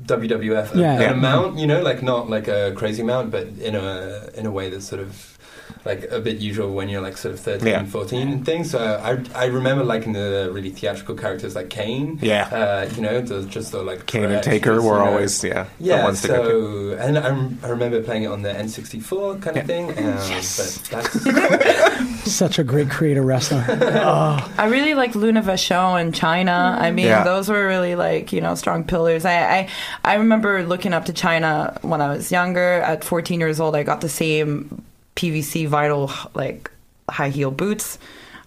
[0.03, 1.11] WWF Yeah, an yeah.
[1.11, 4.69] amount, you know, like not like a crazy amount, but in a in a way
[4.69, 5.36] that's sort of
[5.85, 7.85] like a bit usual when you're like sort of 13, Yeah.
[7.85, 8.71] 14 and things.
[8.71, 12.19] So I I remember liking the really theatrical characters like Kane.
[12.21, 12.47] Yeah.
[12.51, 15.43] Uh, you know, the, just the like Kane and Taker just, were you know, always
[15.43, 16.33] yeah, the yeah, ones to to.
[16.33, 19.61] so and I, rem- I remember playing it on the N64 kind Yeah.
[19.61, 19.89] of thing.
[19.97, 20.17] Um,
[20.89, 23.63] But that's Such a great creator wrestler.
[23.69, 26.77] oh, I really like Luna Vachon in Chyna.
[26.79, 27.23] I mean, Yeah.
[27.23, 29.25] those were really like you know strong pillars.
[29.25, 29.69] I, I
[30.03, 32.81] I remember looking up to Chyna when I was younger.
[32.87, 34.83] At 14 years old, I got the same
[35.17, 36.71] PVC vinyl like
[37.09, 37.97] high heel boots.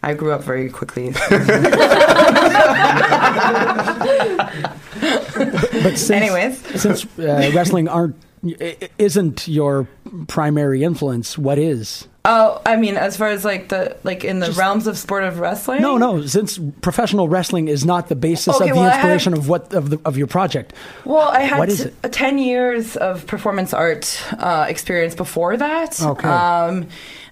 [0.02, 1.10] I grew up very quickly.
[5.82, 6.80] but since, Anyways.
[6.80, 8.16] since uh, wrestling aren't
[8.98, 9.86] isn't your
[10.26, 12.08] primary influence, what is?
[12.22, 15.24] Oh, I mean, as far as like the like in the Just- realms of sport
[15.24, 15.80] of wrestling.
[15.80, 16.26] No, no.
[16.26, 19.48] Since professional wrestling is not the basis Okay, of the well, I inspiration have- of
[19.48, 20.74] what of the, of your project.
[21.06, 21.94] Well, I had What is t- it?
[22.02, 26.00] a 10 years of performance art uh, experience before that.
[26.02, 26.28] Okay.
[26.28, 26.88] Um,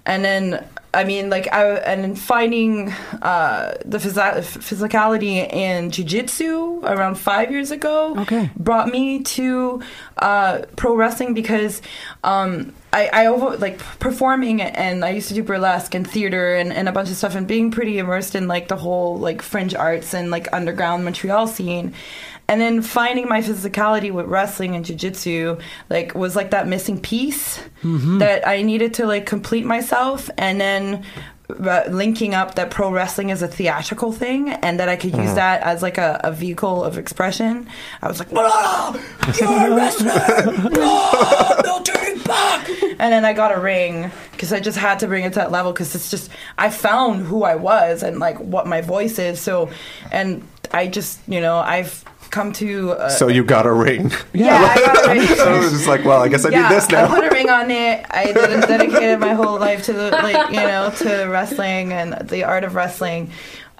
[0.07, 0.64] and then,
[0.95, 7.70] I mean, like, I, and finding uh, the phys- physicality in jiu-jitsu around five years
[7.70, 8.51] ago Okay.
[8.57, 9.82] brought me to
[10.16, 11.82] uh, pro wrestling because
[12.24, 16.72] um, I, I over, like performing and I used to do burlesque and theater and,
[16.72, 19.74] and a bunch of stuff and being pretty immersed in like the whole like fringe
[19.74, 21.93] arts and like underground Montreal scene.
[22.49, 25.59] And then finding my physicality with wrestling and jiu-jitsu
[25.90, 27.61] like was like that missing piece
[28.18, 31.05] that I needed to like complete myself and then
[31.51, 35.34] uh, linking up that pro wrestling is a theatrical thing and that I could use
[35.34, 37.68] that as like a, a vehicle of expression.
[38.03, 38.99] I was like, "Whoa,
[39.40, 40.68] you're a wrestler!
[40.70, 45.07] No, no turning back!" And then I got a ring because I just had to
[45.07, 48.38] bring it to that level because it's just I found who I was and like
[48.38, 49.40] what my voice is.
[49.40, 49.70] So,
[50.12, 54.10] and I just you know I've come to uh, So you got a ring.
[54.32, 55.26] yeah, I got a ring.
[55.36, 57.04] so I was just like, well, I guess I yeah, need this now.
[57.06, 58.04] I put a ring on it.
[58.10, 62.44] I ded- dedicated my whole life to the like you know to wrestling and the
[62.44, 63.30] art of wrestling.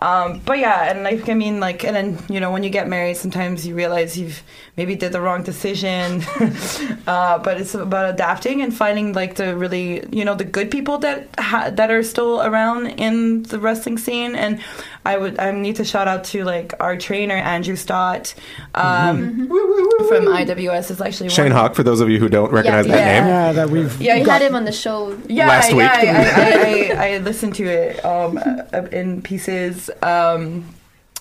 [0.01, 2.87] Um, but yeah, and like I mean, like, and then you know, when you get
[2.89, 4.43] married, sometimes you realize you've
[4.77, 6.23] maybe did the wrong decision.
[7.09, 10.99] uh, but it's about adapting and finding like the really, you know, the good people
[10.99, 14.37] that ha- that are still around in the wrestling scene.
[14.37, 14.61] And
[15.05, 18.35] I would I need to shout out to like our trainer Andrew Stott
[18.77, 20.91] um, from IWS.
[20.93, 23.21] Is actually Shane one- Hawk, for those of you who don't recognize that yeah.
[23.21, 23.29] name.
[23.29, 25.19] Yeah, that we've Yeah, We he had him on the show.
[25.27, 25.81] yeah, last week.
[25.81, 29.88] yeah, I, I, I, I listened to it um, uh, in pieces.
[30.03, 30.65] Um,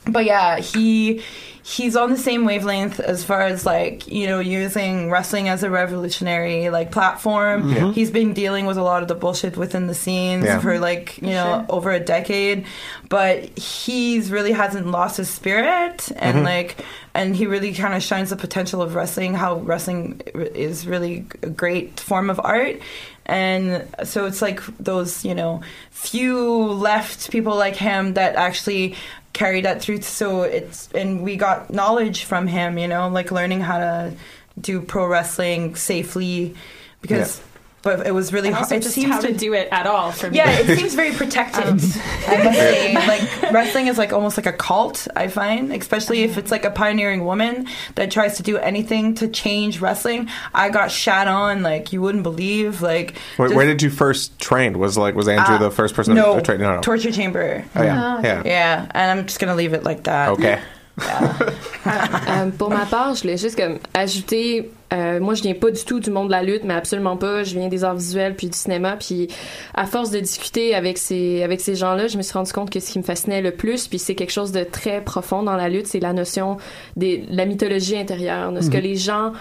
[0.07, 1.21] but yeah, he
[1.63, 5.69] he's on the same wavelength as far as like you know using wrestling as a
[5.69, 7.91] revolutionary like platform.
[7.91, 10.59] He's been dealing with a lot of the bullshit within the scenes Yeah.
[10.59, 12.65] for like you know over a decade,
[13.09, 16.77] but he's really hasn't lost his spirit and like
[17.13, 19.33] and he really kind of shines the potential of wrestling.
[19.33, 22.77] How wrestling is really a great form of art.
[23.27, 25.61] And so it's like those, you know,
[25.91, 28.95] few left people like him that actually
[29.33, 30.01] carry that through.
[30.01, 34.13] So it's, and we got knowledge from him, you know, like learning how to
[34.59, 36.55] do pro wrestling safely
[37.01, 37.41] because,
[37.87, 38.69] but it was really hard.
[38.69, 40.37] It just seems how to to do it at all for me.
[40.37, 41.63] yeah, it seems very protected.
[42.27, 45.07] I must say, like wrestling is like almost like a cult.
[45.15, 49.29] I find, especially if it's like a pioneering woman that tries to do anything to
[49.29, 50.29] change wrestling.
[50.53, 52.81] I got shat on like you wouldn't believe.
[52.81, 54.77] Like Where, just- where did you first train?
[54.79, 56.59] Was like was Andrew uh, the first person no, to train?
[56.59, 56.81] No, no.
[56.81, 57.63] torture chamber.
[57.73, 58.41] Oh, yeah, yeah.
[58.45, 60.29] Yeah, and I'm just gonna leave it like that.
[60.31, 60.61] Okay.
[60.99, 64.69] Euh, pour ma part, je voulais juste comme ajouter.
[64.93, 67.43] euh, moi, je viens pas du tout du monde de la lutte, mais absolument pas.
[67.43, 68.97] Je viens des arts visuels puis du cinéma.
[68.99, 69.29] Puis,
[69.73, 72.79] à force de discuter avec ces avec ces gens-là, je me suis rendu compte que
[72.79, 75.69] ce qui me fascinait le plus, puis c'est quelque chose de très profond dans la
[75.69, 76.57] lutte, c'est la notion
[76.95, 79.31] des de la mythologie intérieure, de ce que les gens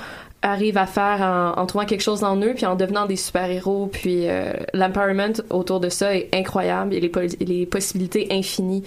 [0.42, 3.88] arrivent à faire en, en trouvant quelque chose en eux, puis en devenant des super-héros.
[3.90, 7.10] Puis euh, l'empowerment autour de ça est incroyable et les,
[7.40, 8.84] les possibilités infinies.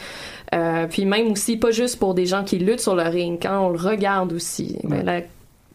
[0.54, 3.68] Euh, puis même aussi, pas juste pour des gens qui luttent sur le ring, quand
[3.68, 5.22] on le regarde aussi, ben, la-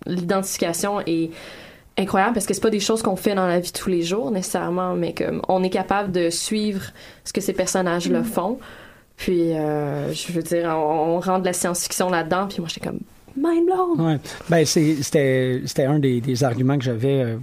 [0.06, 1.30] l'identification est
[1.96, 4.30] incroyable parce que c'est pas des choses qu'on fait dans la vie tous les jours
[4.30, 6.82] nécessairement, mais comme on est capable de suivre
[7.24, 8.58] ce que ces personnages-là font.
[9.16, 12.86] Puis, euh, je veux dire, on, on rend de la science-fiction là-dedans, puis moi, j'étais
[12.88, 12.98] comme
[13.37, 14.01] mind blown.
[14.01, 14.18] Ouais.
[14.49, 17.37] Ben, c'était un des, des arguments que j'avais euh,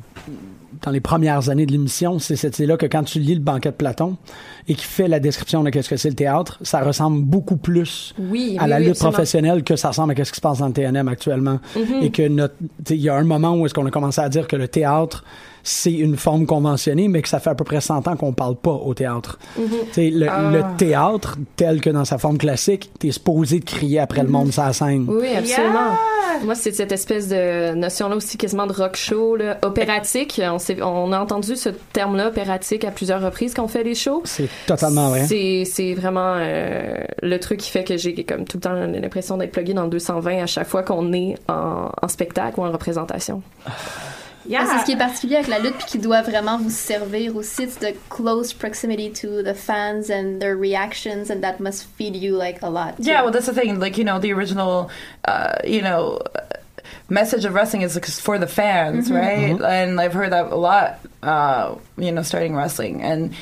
[0.81, 2.19] dans les premières années de l'émission.
[2.19, 4.17] C'est cette idée-là que quand tu lis le banquet de Platon
[4.67, 8.13] et qui fait la description de qu'est-ce que c'est le théâtre, ça ressemble beaucoup plus
[8.19, 9.11] Oui, à la oui, lutte absolument.
[9.11, 11.59] professionnelle que ça ressemble à ce qui se passe dans le TNM actuellement.
[11.75, 12.03] Mm-hmm.
[12.03, 12.55] Et que notre,
[12.89, 15.23] il y a un moment où est-ce qu'on a commencé à dire que le théâtre
[15.63, 18.55] c'est une forme conventionnée, mais que ça fait à peu près 100 ans qu'on parle
[18.55, 19.39] pas au théâtre.
[19.55, 20.49] Tu sais, le, Ah.
[20.51, 24.51] le théâtre, tel que dans sa forme classique, t'es supposé de crier après le monde
[24.51, 25.05] sur la scène.
[25.07, 25.97] Oui, absolument.
[26.43, 30.41] Moi, c'est cette espèce de notion-là aussi quasiment de rock show, là, opératique.
[30.81, 34.21] On, a entendu ce terme-là, opératique, à plusieurs reprises quand on fait les shows.
[34.25, 35.25] C'est totalement vrai.
[35.27, 39.37] C'est, c'est vraiment euh, le truc qui fait que j'ai comme tout le temps l'impression
[39.37, 42.71] d'être plugué dans le 220 à chaque fois qu'on est en, en spectacle ou en
[42.71, 43.41] représentation.
[44.45, 44.65] Yeah.
[44.65, 47.63] C'est ce qui est particulier avec la lutte puis qui doit vraiment vous servir aussi.
[47.63, 52.35] It's the close proximity to the fans and their reactions and that must feed you
[52.35, 52.97] like a lot.
[52.97, 53.03] too.
[53.03, 53.79] Yeah, well, that's the thing.
[53.79, 54.89] Like, you know, the original,
[55.25, 56.41] uh, you know, uh,
[57.09, 59.61] message of wrestling is like, for the fans, right?
[59.61, 63.01] And I've heard that a lot, uh, you know, starting wrestling.
[63.01, 63.35] And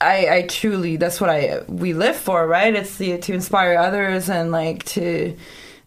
[0.00, 2.74] I, I truly, that's what I, we live for, right?
[2.74, 5.36] It's the, to inspire others and like to,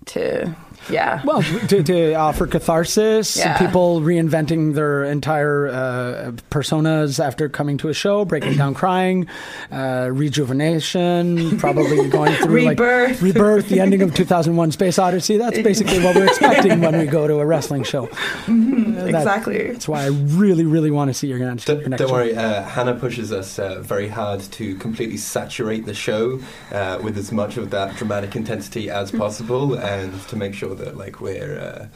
[0.08, 0.56] to,
[0.90, 1.22] yeah.
[1.26, 3.58] Well, to, to offer catharsis, Yeah.
[3.58, 9.28] people reinventing their entire uh, personas after coming to a show, breaking down crying,
[9.72, 13.10] uh, rejuvenation, probably going through Rebirth.
[13.14, 15.38] like rebirth, the ending of 2001: Space Odyssey.
[15.38, 18.08] That's basically what we're expecting when we go to a wrestling show.
[18.48, 19.72] That- exactly.
[19.72, 21.66] That's why I really, really want to see your next.
[21.66, 22.14] Don't, your next don't show.
[22.16, 26.40] worry, uh, Hannah pushes us uh, very hard to completely saturate the show
[26.72, 30.98] uh, with as much of that dramatic intensity as possible, and to make sure that
[30.98, 31.60] like we're.
[31.60, 31.88] Uh,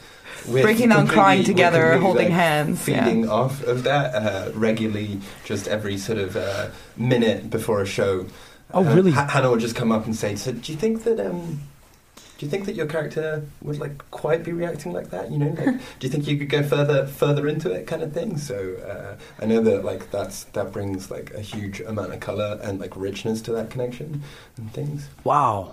[0.48, 3.04] we're Breaking down completely- crying we're together, holding like, hands, yeah.
[3.04, 8.24] feeding off of that uh, regularly, just every sort of uh, minute before a show.
[8.72, 9.10] Oh, Uh, really?
[9.10, 11.60] Ha- Hannah would just come up and say, "So, do you think that um,
[12.38, 15.30] do you think that your character would like quite be reacting like that?
[15.30, 18.14] You know, like, do you think you could go further further into it, kind of
[18.14, 18.38] thing?
[18.38, 22.58] So uh, I know that like that's that brings like a huge amount of color
[22.62, 24.22] and like richness to that connection
[24.56, 25.08] and things.
[25.22, 25.72] Wow.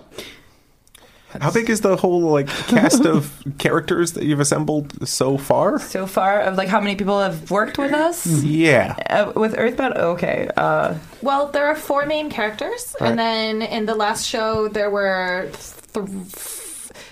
[1.40, 5.78] How big is the whole like cast of characters that you've assembled so far?
[5.78, 8.26] So far, of like how many people have worked with us?
[8.42, 8.96] Yeah.
[9.08, 9.94] Uh, with Earthbound?
[9.94, 10.48] Okay.
[10.56, 13.10] Uh, Well, there are four main characters, Right.
[13.10, 15.50] and then in the last show there were
[15.92, 16.06] th-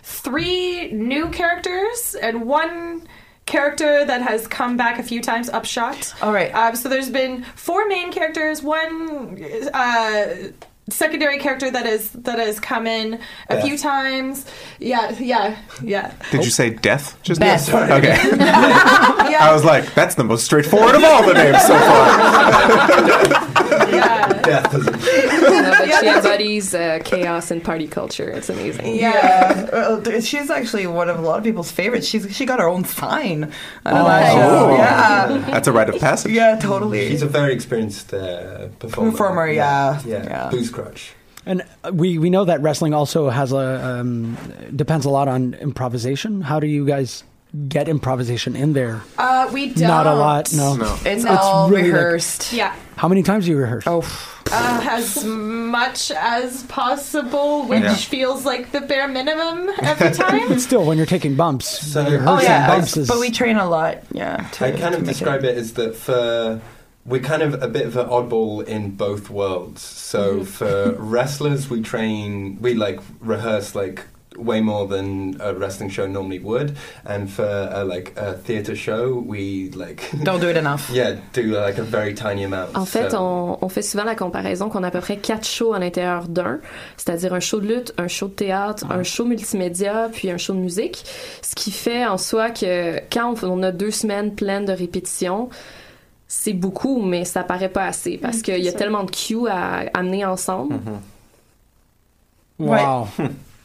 [0.02, 3.02] three new characters and one
[3.46, 6.14] character that has come back a few times, Upshot.
[6.20, 6.52] all right.
[6.54, 9.40] Um, so there's been four main characters, one
[9.72, 10.34] uh,
[10.88, 13.14] secondary character that is that has come in
[13.48, 13.64] a Beth.
[13.64, 14.46] few times.
[14.78, 16.14] Yeah, yeah, yeah.
[16.30, 17.20] Did you say death?
[17.22, 17.68] Just Beth.
[17.72, 17.96] now?
[17.96, 18.16] Okay.
[18.38, 19.38] yeah.
[19.40, 22.06] I was like, that's the most straightforward of all the names so far.
[23.90, 24.32] yeah.
[24.42, 28.30] Death is No, but Yeah, she that's- embodies uh, chaos and party culture.
[28.30, 28.94] It's amazing.
[28.96, 30.20] Yeah.
[30.20, 32.06] She's actually one of a lot of people's favorites.
[32.06, 33.44] She's she got her own sign.
[33.84, 34.76] on Oh.
[34.76, 35.44] Yeah.
[35.50, 36.32] That's a rite of passage.
[36.32, 37.08] Yeah, totally.
[37.08, 39.10] She's a very experienced uh, performer.
[39.10, 40.00] Performer, yeah.
[40.04, 40.24] Yeah.
[40.24, 40.48] Yeah.
[40.50, 41.12] Booze crutch.
[41.48, 43.56] And uh, we, we know that wrestling also has a
[44.00, 44.36] um,
[44.74, 46.40] depends a lot on improvisation.
[46.42, 47.22] How do you guys
[47.68, 49.00] get improvisation in there?
[49.16, 49.86] Uh, we don't.
[49.88, 50.52] Not a lot.
[50.52, 50.74] No.
[50.76, 50.98] No.
[51.04, 51.36] it's No.
[51.36, 52.52] all really like- rehearsed.
[52.52, 52.74] Yeah.
[52.96, 53.84] How many times do you rehearse?
[53.86, 54.02] Oh,
[54.50, 57.94] Uh, as much as possible, which Yeah.
[57.94, 60.48] feels like the bare minimum every time.
[60.48, 62.66] But still, when you're taking bumps, So- rehearsing oh yeah.
[62.68, 63.06] bumps is.
[63.08, 63.98] But we train a lot.
[64.12, 64.48] Yeah.
[64.60, 66.60] I kind of describe it as that for
[67.06, 69.80] we're kind of a bit of an oddball in both worlds.
[69.82, 74.04] So for wrestlers, we train, we like rehearse like
[74.36, 76.76] way more than a wrestling show normally would,
[77.06, 80.90] and for a, like a theater show, we like Don't do it enough.
[80.92, 82.76] yeah do like a very tiny amount.
[82.76, 85.46] En fait, So- on, on fait souvent la comparaison qu'on a à peu près quatre
[85.46, 86.60] shows à l'intérieur d'un,
[86.98, 90.52] c'est-à-dire un show de lutte, un show de théâtre, un show multimédia, puis un show
[90.52, 91.04] de musique.
[91.42, 95.48] Ce qui fait en soi que quand on, on a deux semaines pleines de répétitions,
[96.28, 98.78] c'est beaucoup, mais ça paraît pas assez parce qu'il y a ça.
[98.78, 100.76] tellement de cues à amener ensemble.
[102.58, 103.08] wow.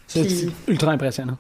[0.08, 1.38] C'est Puis- ultra impressionnant.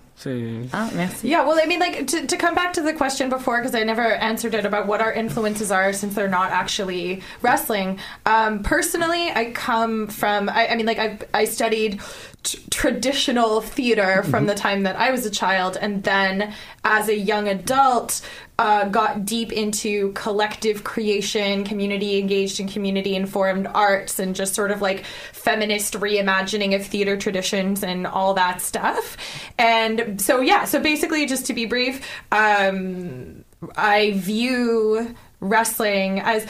[0.71, 1.27] Ah, merci.
[1.27, 3.83] Yeah, well, I mean, like to, to come back to the question before, because I
[3.83, 7.97] never answered it about what our influences are since they're not actually wrestling.
[8.27, 11.99] Um, personally, I come from, I, I mean, like I, I studied
[12.43, 16.53] t- traditional theater from the time that I was a child, and then
[16.85, 18.21] as a young adult,
[18.61, 24.69] uh, got deep into collective creation, community engaged in community informed arts, and just sort
[24.69, 25.03] of like
[25.33, 29.17] feminist reimagining of theater traditions and all that stuff.
[29.57, 33.43] And so, yeah, so basically, just to be brief, um,
[33.75, 36.45] I view wrestling as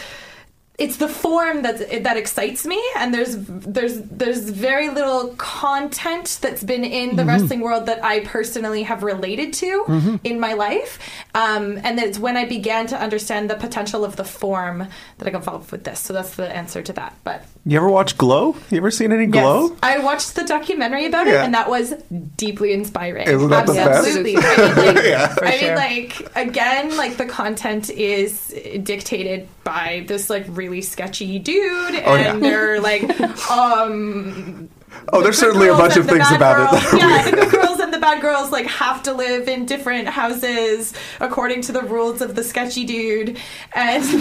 [0.82, 6.64] it's the form that that excites me and there's there's there's very little content that's
[6.64, 11.00] been in the wrestling world that I personally have related to in my life
[11.36, 14.88] um, and it's when I began to understand the potential of the form
[15.20, 17.90] that I got involved with this so that's the answer to that but You ever
[17.90, 18.56] watch Glow?
[18.72, 19.70] You ever seen any Glow?
[19.70, 19.80] Yes.
[19.84, 21.94] I watched the documentary about it, and that was
[22.36, 23.28] deeply inspiring.
[23.28, 24.08] Isn't that the best?
[24.08, 24.36] Absolutely.
[24.38, 25.36] I mean, like, Yeah.
[25.42, 25.76] I mean, sure.
[25.76, 28.48] like again, like the content is
[28.82, 32.34] dictated by this like really sketchy dude, Oh, yeah.
[32.34, 33.04] and they're like,
[33.52, 34.70] um.
[35.14, 37.52] Oh, the there's certainly a bunch of things about it girls- are yeah, the good
[37.52, 41.82] girls and the bad girls like have to live in different houses according to the
[41.82, 43.38] rules of the sketchy dude,
[43.74, 44.18] and and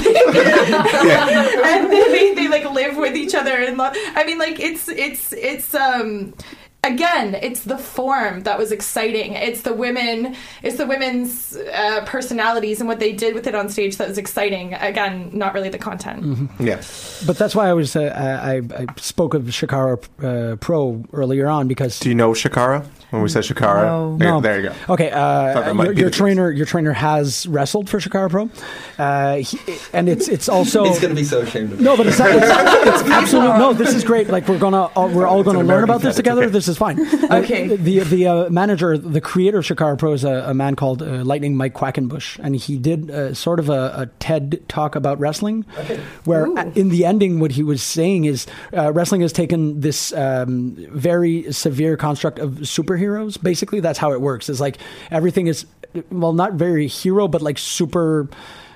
[1.93, 3.95] they, they like live with each other and love.
[4.15, 6.35] I mean, like it's it's it's um.
[6.83, 9.35] Again, it's the form that was exciting.
[9.35, 13.69] It's the women, it's the women's uh, personalities and what they did with it on
[13.69, 14.73] stage that was exciting.
[14.75, 16.51] Again, not really the content.
[16.59, 16.83] Yeah.
[17.27, 18.13] But that's why I was uh,
[18.43, 22.87] I, I spoke of Chikara uh, Pro earlier on because Do you know Chikara?
[23.11, 23.83] When we said Chikara?
[23.87, 24.17] No.
[24.17, 24.41] There, No.
[24.41, 24.75] there you go.
[24.95, 28.49] Okay, uh, your, your the trainer, your trainer has wrestled for Chikara Pro,
[28.99, 29.59] uh, he,
[29.93, 32.31] and it's it's also He's going to be so ashamed of no, but it's, not,
[32.31, 33.73] it's, it's absolutely no.
[33.73, 34.29] This is great.
[34.29, 36.43] Like we're gonna all, we're all gonna learn about this together.
[36.45, 36.51] okay.
[36.53, 37.01] This is fine.
[37.31, 37.73] Okay.
[37.73, 41.03] Uh, the the uh, manager, the creator of Chikara Pro is a, a man called
[41.03, 45.19] uh, Lightning Mike Quackenbush, and he did uh, sort of a, a TED talk about
[45.19, 45.63] wrestling,
[46.25, 48.47] where uh, in the ending, what he was saying is
[48.77, 52.67] uh, wrestling has taken this um, very severe construct of
[53.01, 53.43] superheroes.
[53.43, 54.49] Basically, that's how it works.
[54.49, 54.79] Is like
[55.11, 55.67] everything is
[56.11, 58.29] well, not very hero, but like super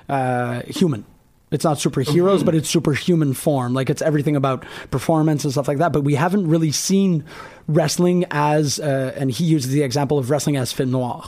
[0.09, 1.05] uh, human.
[1.51, 3.73] It's not superheroes, but it's superhuman form.
[3.73, 5.93] Like it's everything about performance and stuff like that.
[5.93, 7.23] But we haven't really seen
[7.67, 11.23] wrestling as, uh, and he uses the example of wrestling as film noir.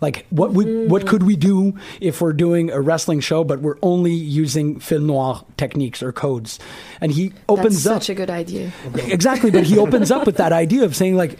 [0.00, 3.78] Like what we, what could we do if we're doing a wrestling show, but we're
[3.82, 6.58] only using film noir techniques or codes?
[7.00, 8.72] And he That's opens up such a good idea.
[8.94, 11.38] exactly but he opens up with that idea of saying like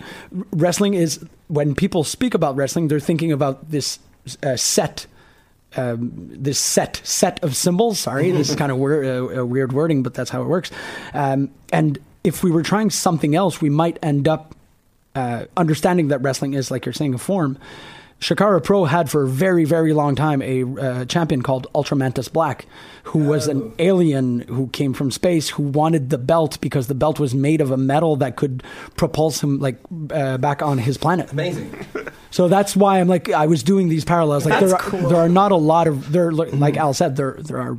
[0.52, 3.98] wrestling is when people speak about wrestling they're thinking about this
[4.42, 5.06] uh, set
[5.76, 9.72] um, this set set of symbols sorry this is kind of weird, uh, uh, weird
[9.72, 10.70] wording but that's how it works
[11.14, 14.54] um, and if we were trying something else we might end up
[15.14, 17.58] uh, understanding that wrestling is like you're saying a form
[18.20, 22.66] Chikara Pro had for a very, very long time a uh, champion called Ultramantis Black,
[23.04, 27.18] who was an alien who came from space who wanted the belt because the belt
[27.18, 28.62] was made of a metal that could
[28.96, 29.78] propulse him like
[30.10, 31.32] uh, back on his planet.
[31.32, 31.74] Amazing.
[32.32, 34.44] So that's why I'm like I was doing these parallels.
[34.46, 35.08] Like That's there, are, cool.
[35.08, 36.30] there are not a lot of there.
[36.30, 37.76] Like Al said, there there are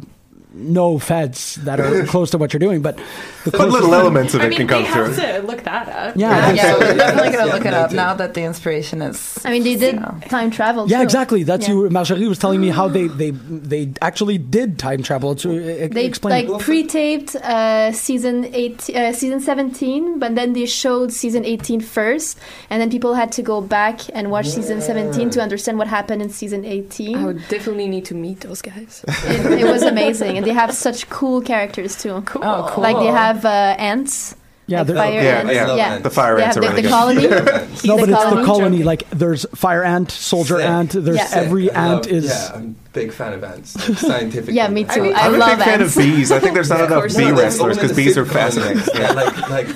[0.53, 2.97] no feds that are close to what you're doing, but
[3.45, 5.23] the But little elements of I it mean, can come they have through.
[5.41, 6.15] to look that up.
[6.17, 7.95] Yeah, Yeah, we're definitely gonna Yeah, look it up noted.
[7.95, 9.37] now that the inspiration is.
[9.45, 10.11] I mean, they did Yeah.
[10.27, 10.87] time travel.
[10.89, 11.03] Yeah, too.
[11.03, 11.43] exactly.
[11.43, 11.73] That's Yeah.
[11.75, 11.89] you.
[11.89, 15.35] Marjorie was telling me how they they they actually did time travel.
[15.35, 16.47] To uh, They explain.
[16.49, 22.37] like pre-taped uh, season eight, uh, season seventeen, but then they showed season 18 first,
[22.69, 26.21] and then people had to go back and watch season seventeen to understand what happened
[26.21, 27.17] in season eighteen.
[27.17, 29.03] I would definitely need to meet those guys.
[29.07, 32.21] it, it was amazing, and they have such cool characters too.
[32.25, 32.43] Cool.
[32.43, 32.83] Oh, cool.
[32.83, 34.35] Like they have uh, ants,
[34.67, 35.53] yeah, like fire Yeah, ants.
[35.53, 35.75] yeah.
[35.75, 35.97] yeah.
[35.99, 36.91] The fire ants have are the, really the good.
[36.91, 37.21] colony.
[37.85, 38.45] no, the but it's the colony.
[38.45, 38.83] colony.
[38.83, 40.65] Like there's fire ant, soldier Sick.
[40.65, 40.91] ant.
[40.91, 41.29] There's Yeah.
[41.33, 42.25] every I ant love- is.
[42.25, 43.75] Yeah, I'm a big fan of ants.
[43.89, 44.53] like, Scientifically.
[44.55, 45.01] Yeah, me too.
[45.01, 46.31] mean, I I'm a love big fan of bees.
[46.31, 48.83] I think there's not Yeah, enough bee No, wrestlers because bees are fascinating.
[48.95, 49.67] Yeah, like, like,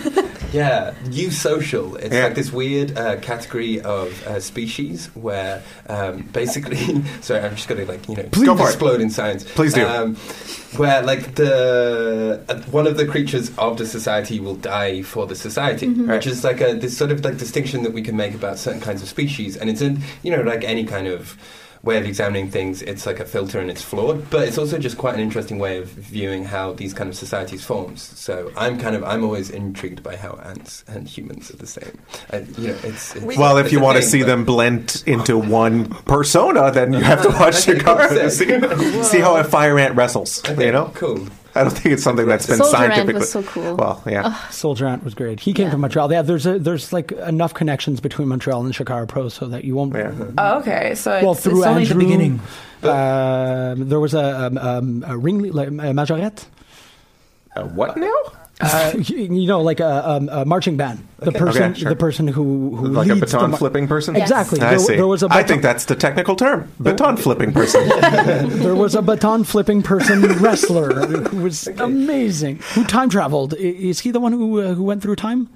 [0.56, 1.98] yeah, eusocial.
[2.00, 2.24] It's Yeah.
[2.26, 7.86] like this weird uh, category of uh, species where um, basically, sorry, I'm just going
[7.86, 8.46] to like you know Please.
[8.48, 8.72] Go for it.
[8.72, 9.44] explode in science.
[9.44, 9.86] Please do.
[9.86, 10.16] Um,
[10.80, 15.36] where like the uh, one of the creatures of the society will die for the
[15.36, 18.58] society, which is like a this sort of like distinction that we can make about
[18.58, 21.38] certain kinds of species, and it's in you know like any kind of
[21.86, 24.98] way of examining things, it's like a filter and it's flawed, but it's also just
[24.98, 28.02] quite an interesting way of viewing how these kind of societies forms.
[28.02, 31.98] So I'm kind of I'm always intrigued by how ants and humans are the same.
[32.34, 35.38] Uh, you know, it's, it's Well, if you want to see but- them blend into
[35.38, 39.96] one persona, then you have to watch Chikara to see, see how a fire ant
[39.96, 40.44] wrestles.
[40.50, 41.28] Okay, You know, cool.
[41.56, 43.20] I don't think it's something that's been Soldier Ant scientifically.
[43.20, 43.76] was so cool.
[43.76, 44.36] Well, yeah.
[44.50, 45.40] Soldier Ant was great.
[45.40, 45.72] He came Yeah.
[45.72, 46.12] from Montreal.
[46.12, 49.76] Yeah, there's a, there's like enough connections between Montreal and Chikara Pro so that you
[49.76, 49.96] won't.
[49.96, 50.12] Yeah.
[50.38, 52.40] Oh, okay, so it's, Well, through it's only Andrew, the beginning.
[52.84, 56.46] Uh, there was a, um, um, a ring, like, a majorette.
[57.56, 58.14] Uh, what now?
[58.62, 61.06] Uh, you know, like a, um, a marching band.
[61.20, 61.40] The Okay.
[61.40, 61.90] person, Okay, sure.
[61.90, 64.16] the person who who Like a leads the baton mar- flipping person?
[64.16, 64.30] Yes.
[64.30, 64.62] Exactly.
[64.62, 64.96] I There, see.
[64.96, 66.72] there was a I baton, think that's the technical term.
[66.80, 67.88] Baton flipping person.
[68.64, 72.60] there was a baton flipping person wrestler who was amazing.
[72.76, 73.54] Who time traveled?
[73.56, 75.50] Is he the one who uh, who went through time?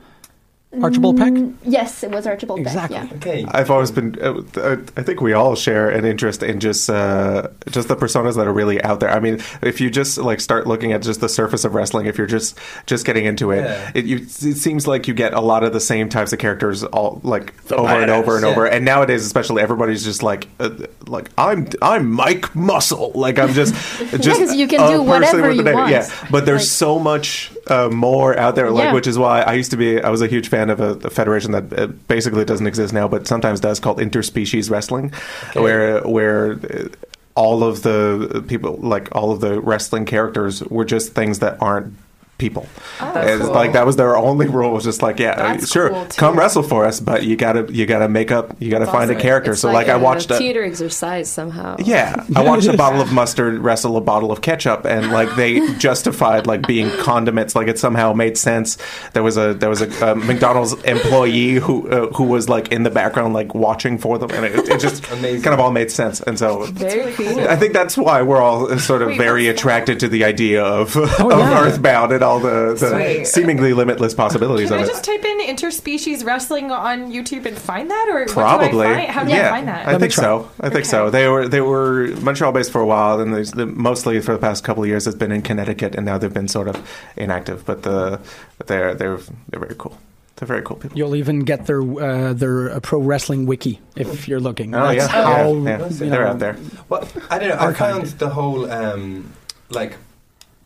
[0.83, 1.33] Archibald Peck.
[1.33, 2.95] Mm, Yes, it was Archibald Exactly.
[2.97, 3.09] Peck.
[3.09, 3.15] Yeah.
[3.17, 3.45] Okay.
[3.49, 4.15] I've always been.
[4.21, 8.45] Uh, I think we all share an interest in just uh, just the personas that
[8.45, 9.09] are really out there.
[9.09, 12.19] I mean, if you just like start looking at just the surface of wrestling, if
[12.19, 12.55] you're just
[12.85, 13.91] just getting into it, Yeah.
[13.95, 16.83] it, you, it seems like you get a lot of the same types of characters
[16.83, 18.51] all like over and over and yeah.
[18.51, 18.67] over.
[18.67, 20.69] And nowadays, especially, everybody's just like uh,
[21.07, 23.11] like I'm I'm Mike Muscle.
[23.15, 23.73] Like I'm just
[24.21, 25.89] just 'cause you can a do whatever you want.
[25.89, 28.71] Yeah, but there's Like- so much uh, more out there.
[28.71, 28.93] Like Yeah.
[28.93, 30.01] which is why I used to be.
[30.01, 33.07] I was a huge fan of a, a federation that uh, basically doesn't exist now,
[33.07, 35.11] but sometimes does, called interspecies wrestling,
[35.53, 36.87] where where uh,
[37.35, 41.93] all of the people, like all of the wrestling characters, were just things that aren't
[42.39, 42.67] people.
[42.99, 43.53] And cool.
[43.53, 44.71] Like that was their only rule.
[44.71, 47.85] Was just like, yeah, That's sure, cool, come wrestle for us, but you gotta you
[47.85, 49.51] gotta make up, you gotta That's find a character.
[49.51, 51.75] It's so like, I watched a, theater exercise somehow.
[51.79, 55.73] yeah, I watched a bottle of mustard wrestle a bottle of ketchup, and like they
[55.77, 57.55] justified like being condiments.
[57.55, 58.77] Like it somehow made sense.
[59.13, 62.83] There was a there was a, uh McDonald's employee who uh, who was like in
[62.83, 65.41] the background, like watching for them, and it, it just Amazing.
[65.41, 66.21] kind of all made sense.
[66.21, 67.41] And so Very cool.
[67.47, 69.61] I think that's why we're all sort of Wait, very what's that?
[69.61, 71.61] attracted to the idea of, of yeah.
[71.61, 74.87] Earthbound and all the, the seemingly limitless possibilities Can of I it.
[74.87, 78.67] just type in interspecies wrestling on YouTube and find that, or Probably.
[78.67, 79.11] What do I find?
[79.11, 79.87] How do yeah, I find that?
[79.87, 80.23] I me think try.
[80.23, 80.51] so.
[80.59, 81.09] I think so.
[81.09, 84.39] They were they were Montreal based for a while, and there's the, mostly for the
[84.39, 87.65] past couple of years it's been in Connecticut, and now they've been sort of inactive.
[87.65, 88.19] But the
[88.67, 89.17] they're they're
[89.49, 89.97] they're very cool.
[90.35, 90.97] They're very cool people.
[90.97, 94.73] You'll even get their uh, their uh, pro wrestling wiki if you're looking.
[94.73, 95.87] Oh yeah, how, yeah, yeah.
[95.87, 96.57] you they're know, out there.
[96.87, 97.55] Well, I don't know.
[97.55, 97.75] I Archived.
[97.75, 99.33] found the whole um,
[99.69, 99.97] like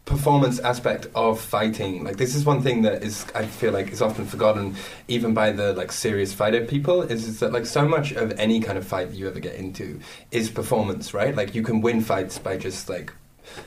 [0.06, 2.04] performance aspect of fighting.
[2.04, 4.76] Like this is one thing that is I feel like is often forgotten
[5.08, 8.60] even by the like serious fighter people is, is that like so much of any
[8.60, 10.00] kind of fight that you ever get into
[10.32, 11.36] is performance right?
[11.36, 13.14] Like you can win fights by just like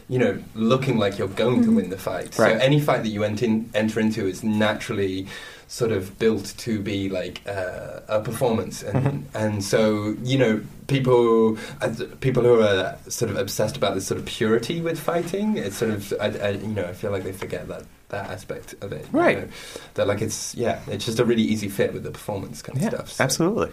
[0.08, 1.76] you know looking like you're going to mm-hmm.
[1.76, 2.38] win the fight.
[2.38, 2.52] Right.
[2.52, 5.26] so any fight that you ent- enter into is naturally
[5.68, 11.58] sort of built to be like uh, a performance and and so you know people
[11.80, 15.76] uh, people who are sort of obsessed about this sort of purity with fighting it's
[15.76, 18.92] sort of I, I, you know I feel like they forget that that aspect of
[18.92, 19.38] it you Right.
[19.40, 19.48] know?
[19.94, 22.82] that like it's yeah it's just a really easy fit with the performance kind of
[22.84, 23.24] Yeah, stuff so.
[23.24, 23.72] absolutely.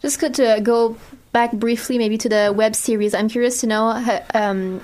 [0.00, 0.96] Just good to go
[1.32, 3.14] back briefly, maybe to the web series.
[3.14, 4.80] I'm curious to know um,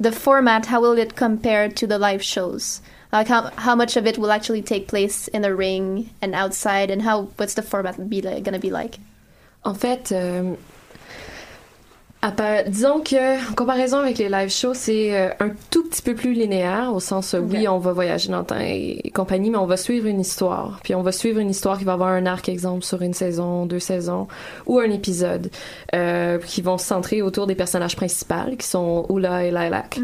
[0.00, 0.66] the format.
[0.66, 2.82] How will it compare to the live shows?
[3.12, 6.90] Like how how much of it will actually take place in the ring and outside,
[6.90, 8.98] and how what's the format be like, gonna be like?
[9.64, 10.56] En fait, euh,
[12.20, 16.14] part- disons que, en comparaison avec les live shows, c'est euh, un tout petit peu
[16.14, 19.50] plus linéaire, au sens, euh, oui, on va voyager dans le temps et, et compagnie,
[19.50, 20.80] mais on va suivre une histoire.
[20.82, 23.66] Puis on va suivre une histoire qui va avoir un arc, exemple, sur une saison,
[23.66, 24.26] deux saisons,
[24.66, 25.50] ou un épisode,
[25.94, 30.00] euh, qui vont se centrer autour des personnages principaux, qui sont Oula et Lilac.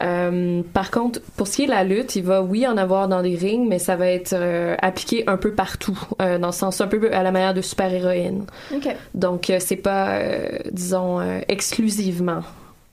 [0.00, 3.08] Euh, par contre, pour ce qui est de la lutte, il va, oui, en avoir
[3.08, 4.36] dans des rings, mais ça va être
[4.80, 8.44] appliqué un peu partout, dans le sens un peu à la manière de super-héroïne.
[9.14, 10.20] Donc, c'est pas,
[10.70, 12.44] disons, exclusivement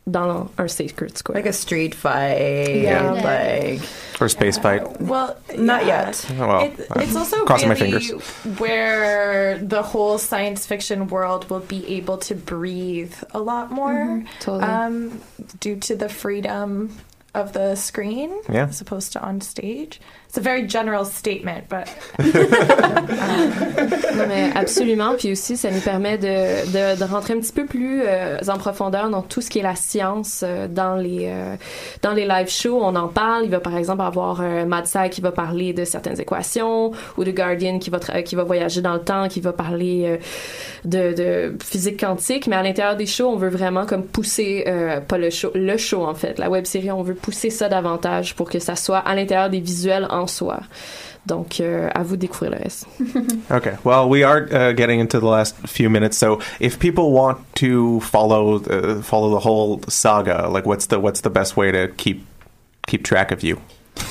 [0.07, 1.35] dans un Sacred Square.
[1.35, 3.11] Like a street fight, Yeah.
[3.11, 3.81] like
[4.21, 5.01] Or space fight.
[5.01, 6.05] Well, not yeah.
[6.07, 6.25] yet.
[6.37, 8.21] Well, It, it's also crossing my really fingers.
[8.59, 14.63] where the whole science fiction world will be able to breathe a lot more Totally.
[14.63, 15.21] um,
[15.59, 16.95] due to the freedom
[17.33, 18.67] of the screen Yeah.
[18.67, 19.99] as opposed to on stage.
[20.35, 21.87] It's a very general statement, but
[24.17, 25.13] Non, mais absolument.
[25.17, 29.09] Puis aussi, ça nous permet de, de, rentrer un petit peu plus euh, en profondeur
[29.09, 31.55] dans tout ce qui est la science euh, dans les euh,
[32.01, 32.79] dans les live shows.
[32.81, 33.45] On en parle.
[33.45, 37.23] Il va par exemple avoir un Mad Sci qui va parler de certaines équations ou
[37.23, 40.19] de Guardian qui va qui va voyager dans le temps, qui va parler
[40.83, 42.47] de, de physique quantique.
[42.47, 44.65] Mais à l'intérieur des shows, on veut vraiment comme pousser
[45.07, 46.91] pas le show, le show en fait, la web série.
[46.91, 50.61] On veut pousser ça davantage pour que ça soit à l'intérieur des visuels en soi.
[51.25, 52.85] Donc, euh, à vous de découvrir le reste.
[53.51, 53.75] Okay.
[53.83, 57.99] Well, we are uh, getting into the last few minutes, so if people want to
[58.01, 62.25] follow uh, follow the whole saga, like what's the what's the best way to keep
[62.87, 63.59] keep track of you?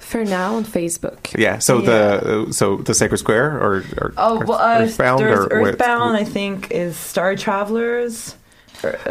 [0.00, 1.36] For now on Facebook.
[1.36, 1.58] Yeah.
[1.58, 5.38] So the uh, so the Sacred Square or, or Oh, Earth- well, uh, Earthbound there's
[5.46, 6.16] or where- Earthbound.
[6.16, 8.38] I think is Star Travelers or,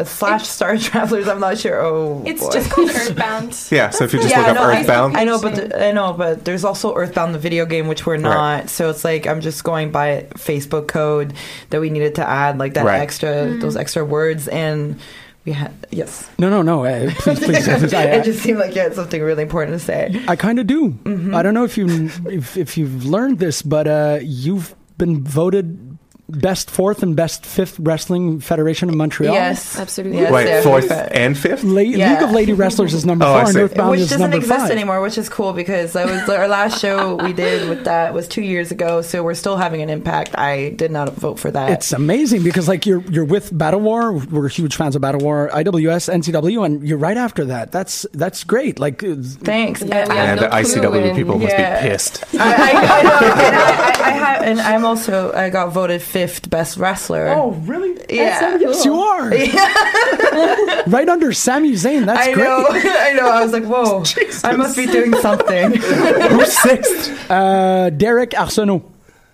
[0.06, 1.28] slash Star Travelers.
[1.28, 1.82] I'm not sure.
[1.82, 2.52] Oh, it's boy.
[2.52, 3.58] just called Earthbound.
[3.72, 3.90] Yeah.
[3.90, 5.92] So if you just yeah, look up no, I- Earthbound, I, know, but th- I
[5.92, 8.36] know, but there's also Earthbound, the video game, which we're not.
[8.36, 8.70] Right.
[8.70, 11.34] So it's like I'm just going by Facebook code
[11.70, 13.00] that we needed to add, like that Right.
[13.02, 15.00] extra, those extra words, and
[15.46, 16.30] we had yes.
[16.38, 16.86] No, no, no.
[16.86, 17.66] Uh, please, please.
[17.68, 20.24] please, I, it just seemed like you had something really important to say.
[20.28, 20.98] I kind of do.
[21.34, 25.91] I don't know if you if, if you've learned this, but uh, you've been voted
[26.40, 29.34] best fourth and best fifth wrestling federation in Montreal.
[29.34, 30.20] Yes, Absolutely.
[30.20, 31.64] Yes, wait, yeah, fourth fa- and fifth.
[31.64, 32.14] La- Yeah.
[32.14, 33.60] League of Lady Wrestlers is number Oh, I four, and see.
[33.62, 34.72] Earthbound which is doesn't number exist five.
[34.72, 38.28] anymore, which is cool because that was our last show we did with that was
[38.28, 39.02] two years ago.
[39.02, 40.38] So we're still having an impact.
[40.38, 41.72] I did not vote for that.
[41.72, 44.14] It's amazing because like you're you're with Battle War.
[44.14, 47.72] We're huge fans of Battle War, IWS, NCW, and you're right after that.
[47.72, 48.80] That's that's great.
[48.80, 49.82] Like uh, Thanks.
[49.82, 52.24] Yeah, we I- And the no ICW when- people must be pissed.
[52.36, 56.02] I, I, I know, and I, I, I have, and I'm also I got voted
[56.02, 57.28] fifth best wrestler.
[57.30, 57.92] oh really?
[58.10, 58.58] yeah.
[58.58, 59.34] Yes, you are.
[59.34, 60.84] Yeah.
[60.88, 62.06] right under Sami Zayn.
[62.06, 62.44] That's I great.
[62.44, 63.30] know, I know.
[63.30, 64.04] I was like, whoa,
[64.50, 65.74] I must be doing something.
[65.76, 67.30] Who's sixth?
[67.32, 68.84] Uh, Derek Arsenault.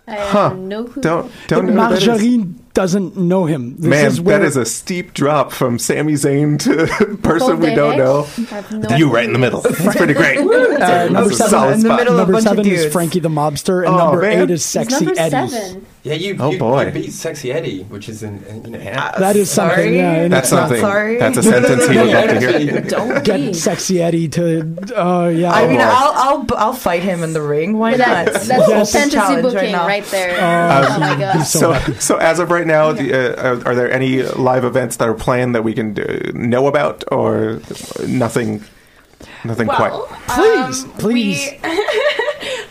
[0.10, 1.02] I have no clue.
[1.04, 1.78] Don't don't know who.
[1.78, 3.76] Marjorie doesn't know him.
[3.76, 7.74] This Man, is where, that is a steep drop from Sami Zayn to person we
[7.74, 8.28] don't know.
[8.72, 9.62] No You right in the middle.
[9.62, 10.38] That's pretty great.
[10.38, 12.00] Uh, That's number a seven, solid in the spot.
[12.00, 12.94] middle of a number bunch of seven is.
[12.94, 14.44] Frankie the Mobster, and Oh, number man.
[14.44, 15.82] eight is He's Sexy number Eddie.
[16.08, 16.22] Seven.
[16.22, 16.86] Yeah, you, Oh, you, boy.
[16.86, 18.80] you beat Sexy Eddie, which is in, in you know.
[18.80, 19.76] That is something.
[19.78, 19.98] Sorry?
[19.98, 20.82] Yeah, That's it's not- something.
[20.82, 21.18] sorry.
[21.18, 22.82] That's a sentence he would love to hear.
[22.82, 23.56] Don't Get.
[23.56, 24.76] Sexy Eddie to.
[24.96, 25.52] Oh yeah.
[25.52, 25.84] I mean, boy.
[25.84, 27.78] I'll, I'll I'll fight him in the ring.
[27.78, 28.34] Why That, not?
[28.34, 28.92] that's Yes.
[28.94, 30.32] fantasy Challenge right booking right, there.
[30.40, 31.44] Oh, oh my god.
[31.46, 35.08] so So, as of right now, the, uh, are, are there any live events that
[35.08, 37.62] are planned that we can uh, know about, or
[38.08, 38.64] nothing?
[39.44, 39.92] Nothing quite.
[40.28, 41.52] Please, um, please.
[41.64, 41.70] we-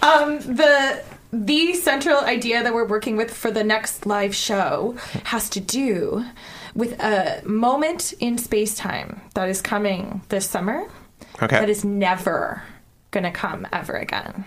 [0.03, 1.03] um, the
[1.45, 6.25] the central idea that we're working with for the next live show has to do
[6.75, 10.87] with a moment in space time that is coming this summer
[11.43, 11.59] Okay.
[11.61, 12.63] that is never
[13.11, 14.45] gonna come ever again.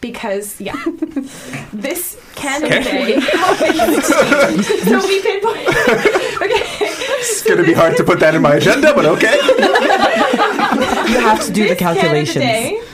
[0.00, 0.82] Because yeah,
[1.72, 3.14] this Canada Okay.
[3.14, 4.06] Day happens.
[4.84, 5.68] so we pinpoint.
[5.68, 6.62] okay,
[7.20, 9.36] it's going to be hard to put that in my agenda, but okay.
[11.12, 12.86] You have to do the this Canada calculations.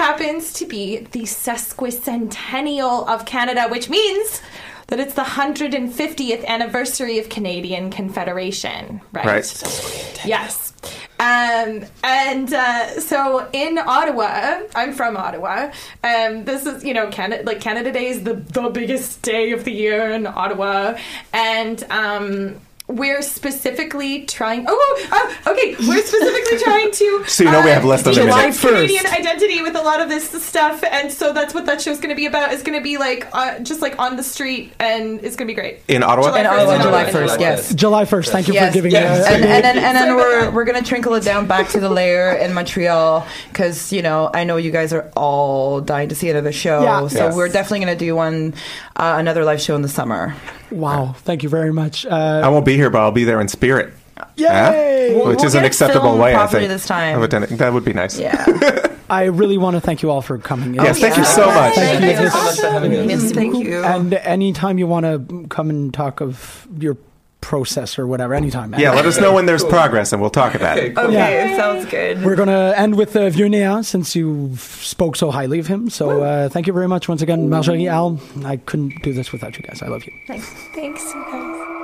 [0.00, 4.40] Happens to be the sesquicentennial of Canada, which means
[4.86, 9.26] that it's the 150th anniversary of Canadian Confederation, right?
[9.26, 10.20] Right.
[10.24, 10.72] Yes.
[11.18, 15.70] Um, and uh, so in Ottawa, I'm from Ottawa.
[16.02, 19.64] Um, this is, you know, Canada, like Canada Day is the, the biggest day of
[19.64, 20.96] the year in Ottawa.
[21.34, 22.58] And um,
[22.90, 27.24] we're specifically trying, oh, oh, okay, we're specifically trying to.
[27.26, 28.58] So you know we have less than a July minute.
[28.60, 30.82] Canadian identity with a lot of this stuff.
[30.90, 32.52] And so that's what that show's going to be about.
[32.52, 35.52] It's going to be like, uh, just like on the street, and it's going to
[35.52, 35.80] be great.
[35.88, 36.26] In Ottawa?
[36.28, 37.40] July In Ottawa, in July first.
[37.40, 37.74] Yes.
[37.74, 38.32] July first.
[38.32, 39.26] Thank you Yes, for giving yes.
[39.26, 41.88] uh, and, and then and then we're we're gonna trinkle it down back to the
[41.88, 46.28] layer in Montreal because you know I know you guys are all dying to see
[46.30, 47.08] another show, Yeah.
[47.08, 47.36] so Yes.
[47.36, 48.54] we're definitely gonna do one
[48.96, 50.34] uh, another live show in the summer.
[50.70, 51.14] Wow.
[51.18, 52.06] Thank you very much.
[52.06, 53.92] I Uh, won't be here, but I'll be there in spirit.
[54.36, 55.14] Yay!
[55.14, 56.68] We'll- Which we'll is an acceptable way, I think.
[56.68, 57.16] this time.
[57.16, 57.56] of attending.
[57.58, 58.18] That would be nice.
[58.18, 58.86] Yeah.
[59.10, 60.74] I really want to thank you all for coming.
[60.74, 61.74] Yes, thank you so much.
[61.74, 62.06] Thank you.
[62.06, 63.32] Thank you so much for having us.
[63.32, 63.82] Thank you.
[63.84, 66.96] And anytime you want to come and talk of your
[67.40, 68.72] process or whatever, anytime.
[68.78, 69.70] Yeah, let us know when there's Cool.
[69.70, 70.80] progress and we'll talk about it.
[70.80, 70.94] Okay, it.
[70.94, 71.04] cool.
[71.06, 72.22] okay, sounds good.
[72.24, 75.90] We're going to end with uh, Vieux since you spoke so highly of him.
[75.90, 78.20] So uh, thank you very much once again, Marjorie, Al.
[78.44, 79.82] I couldn't do this without you guys.
[79.82, 80.12] I love you.
[80.28, 81.76] Thanks, you guys.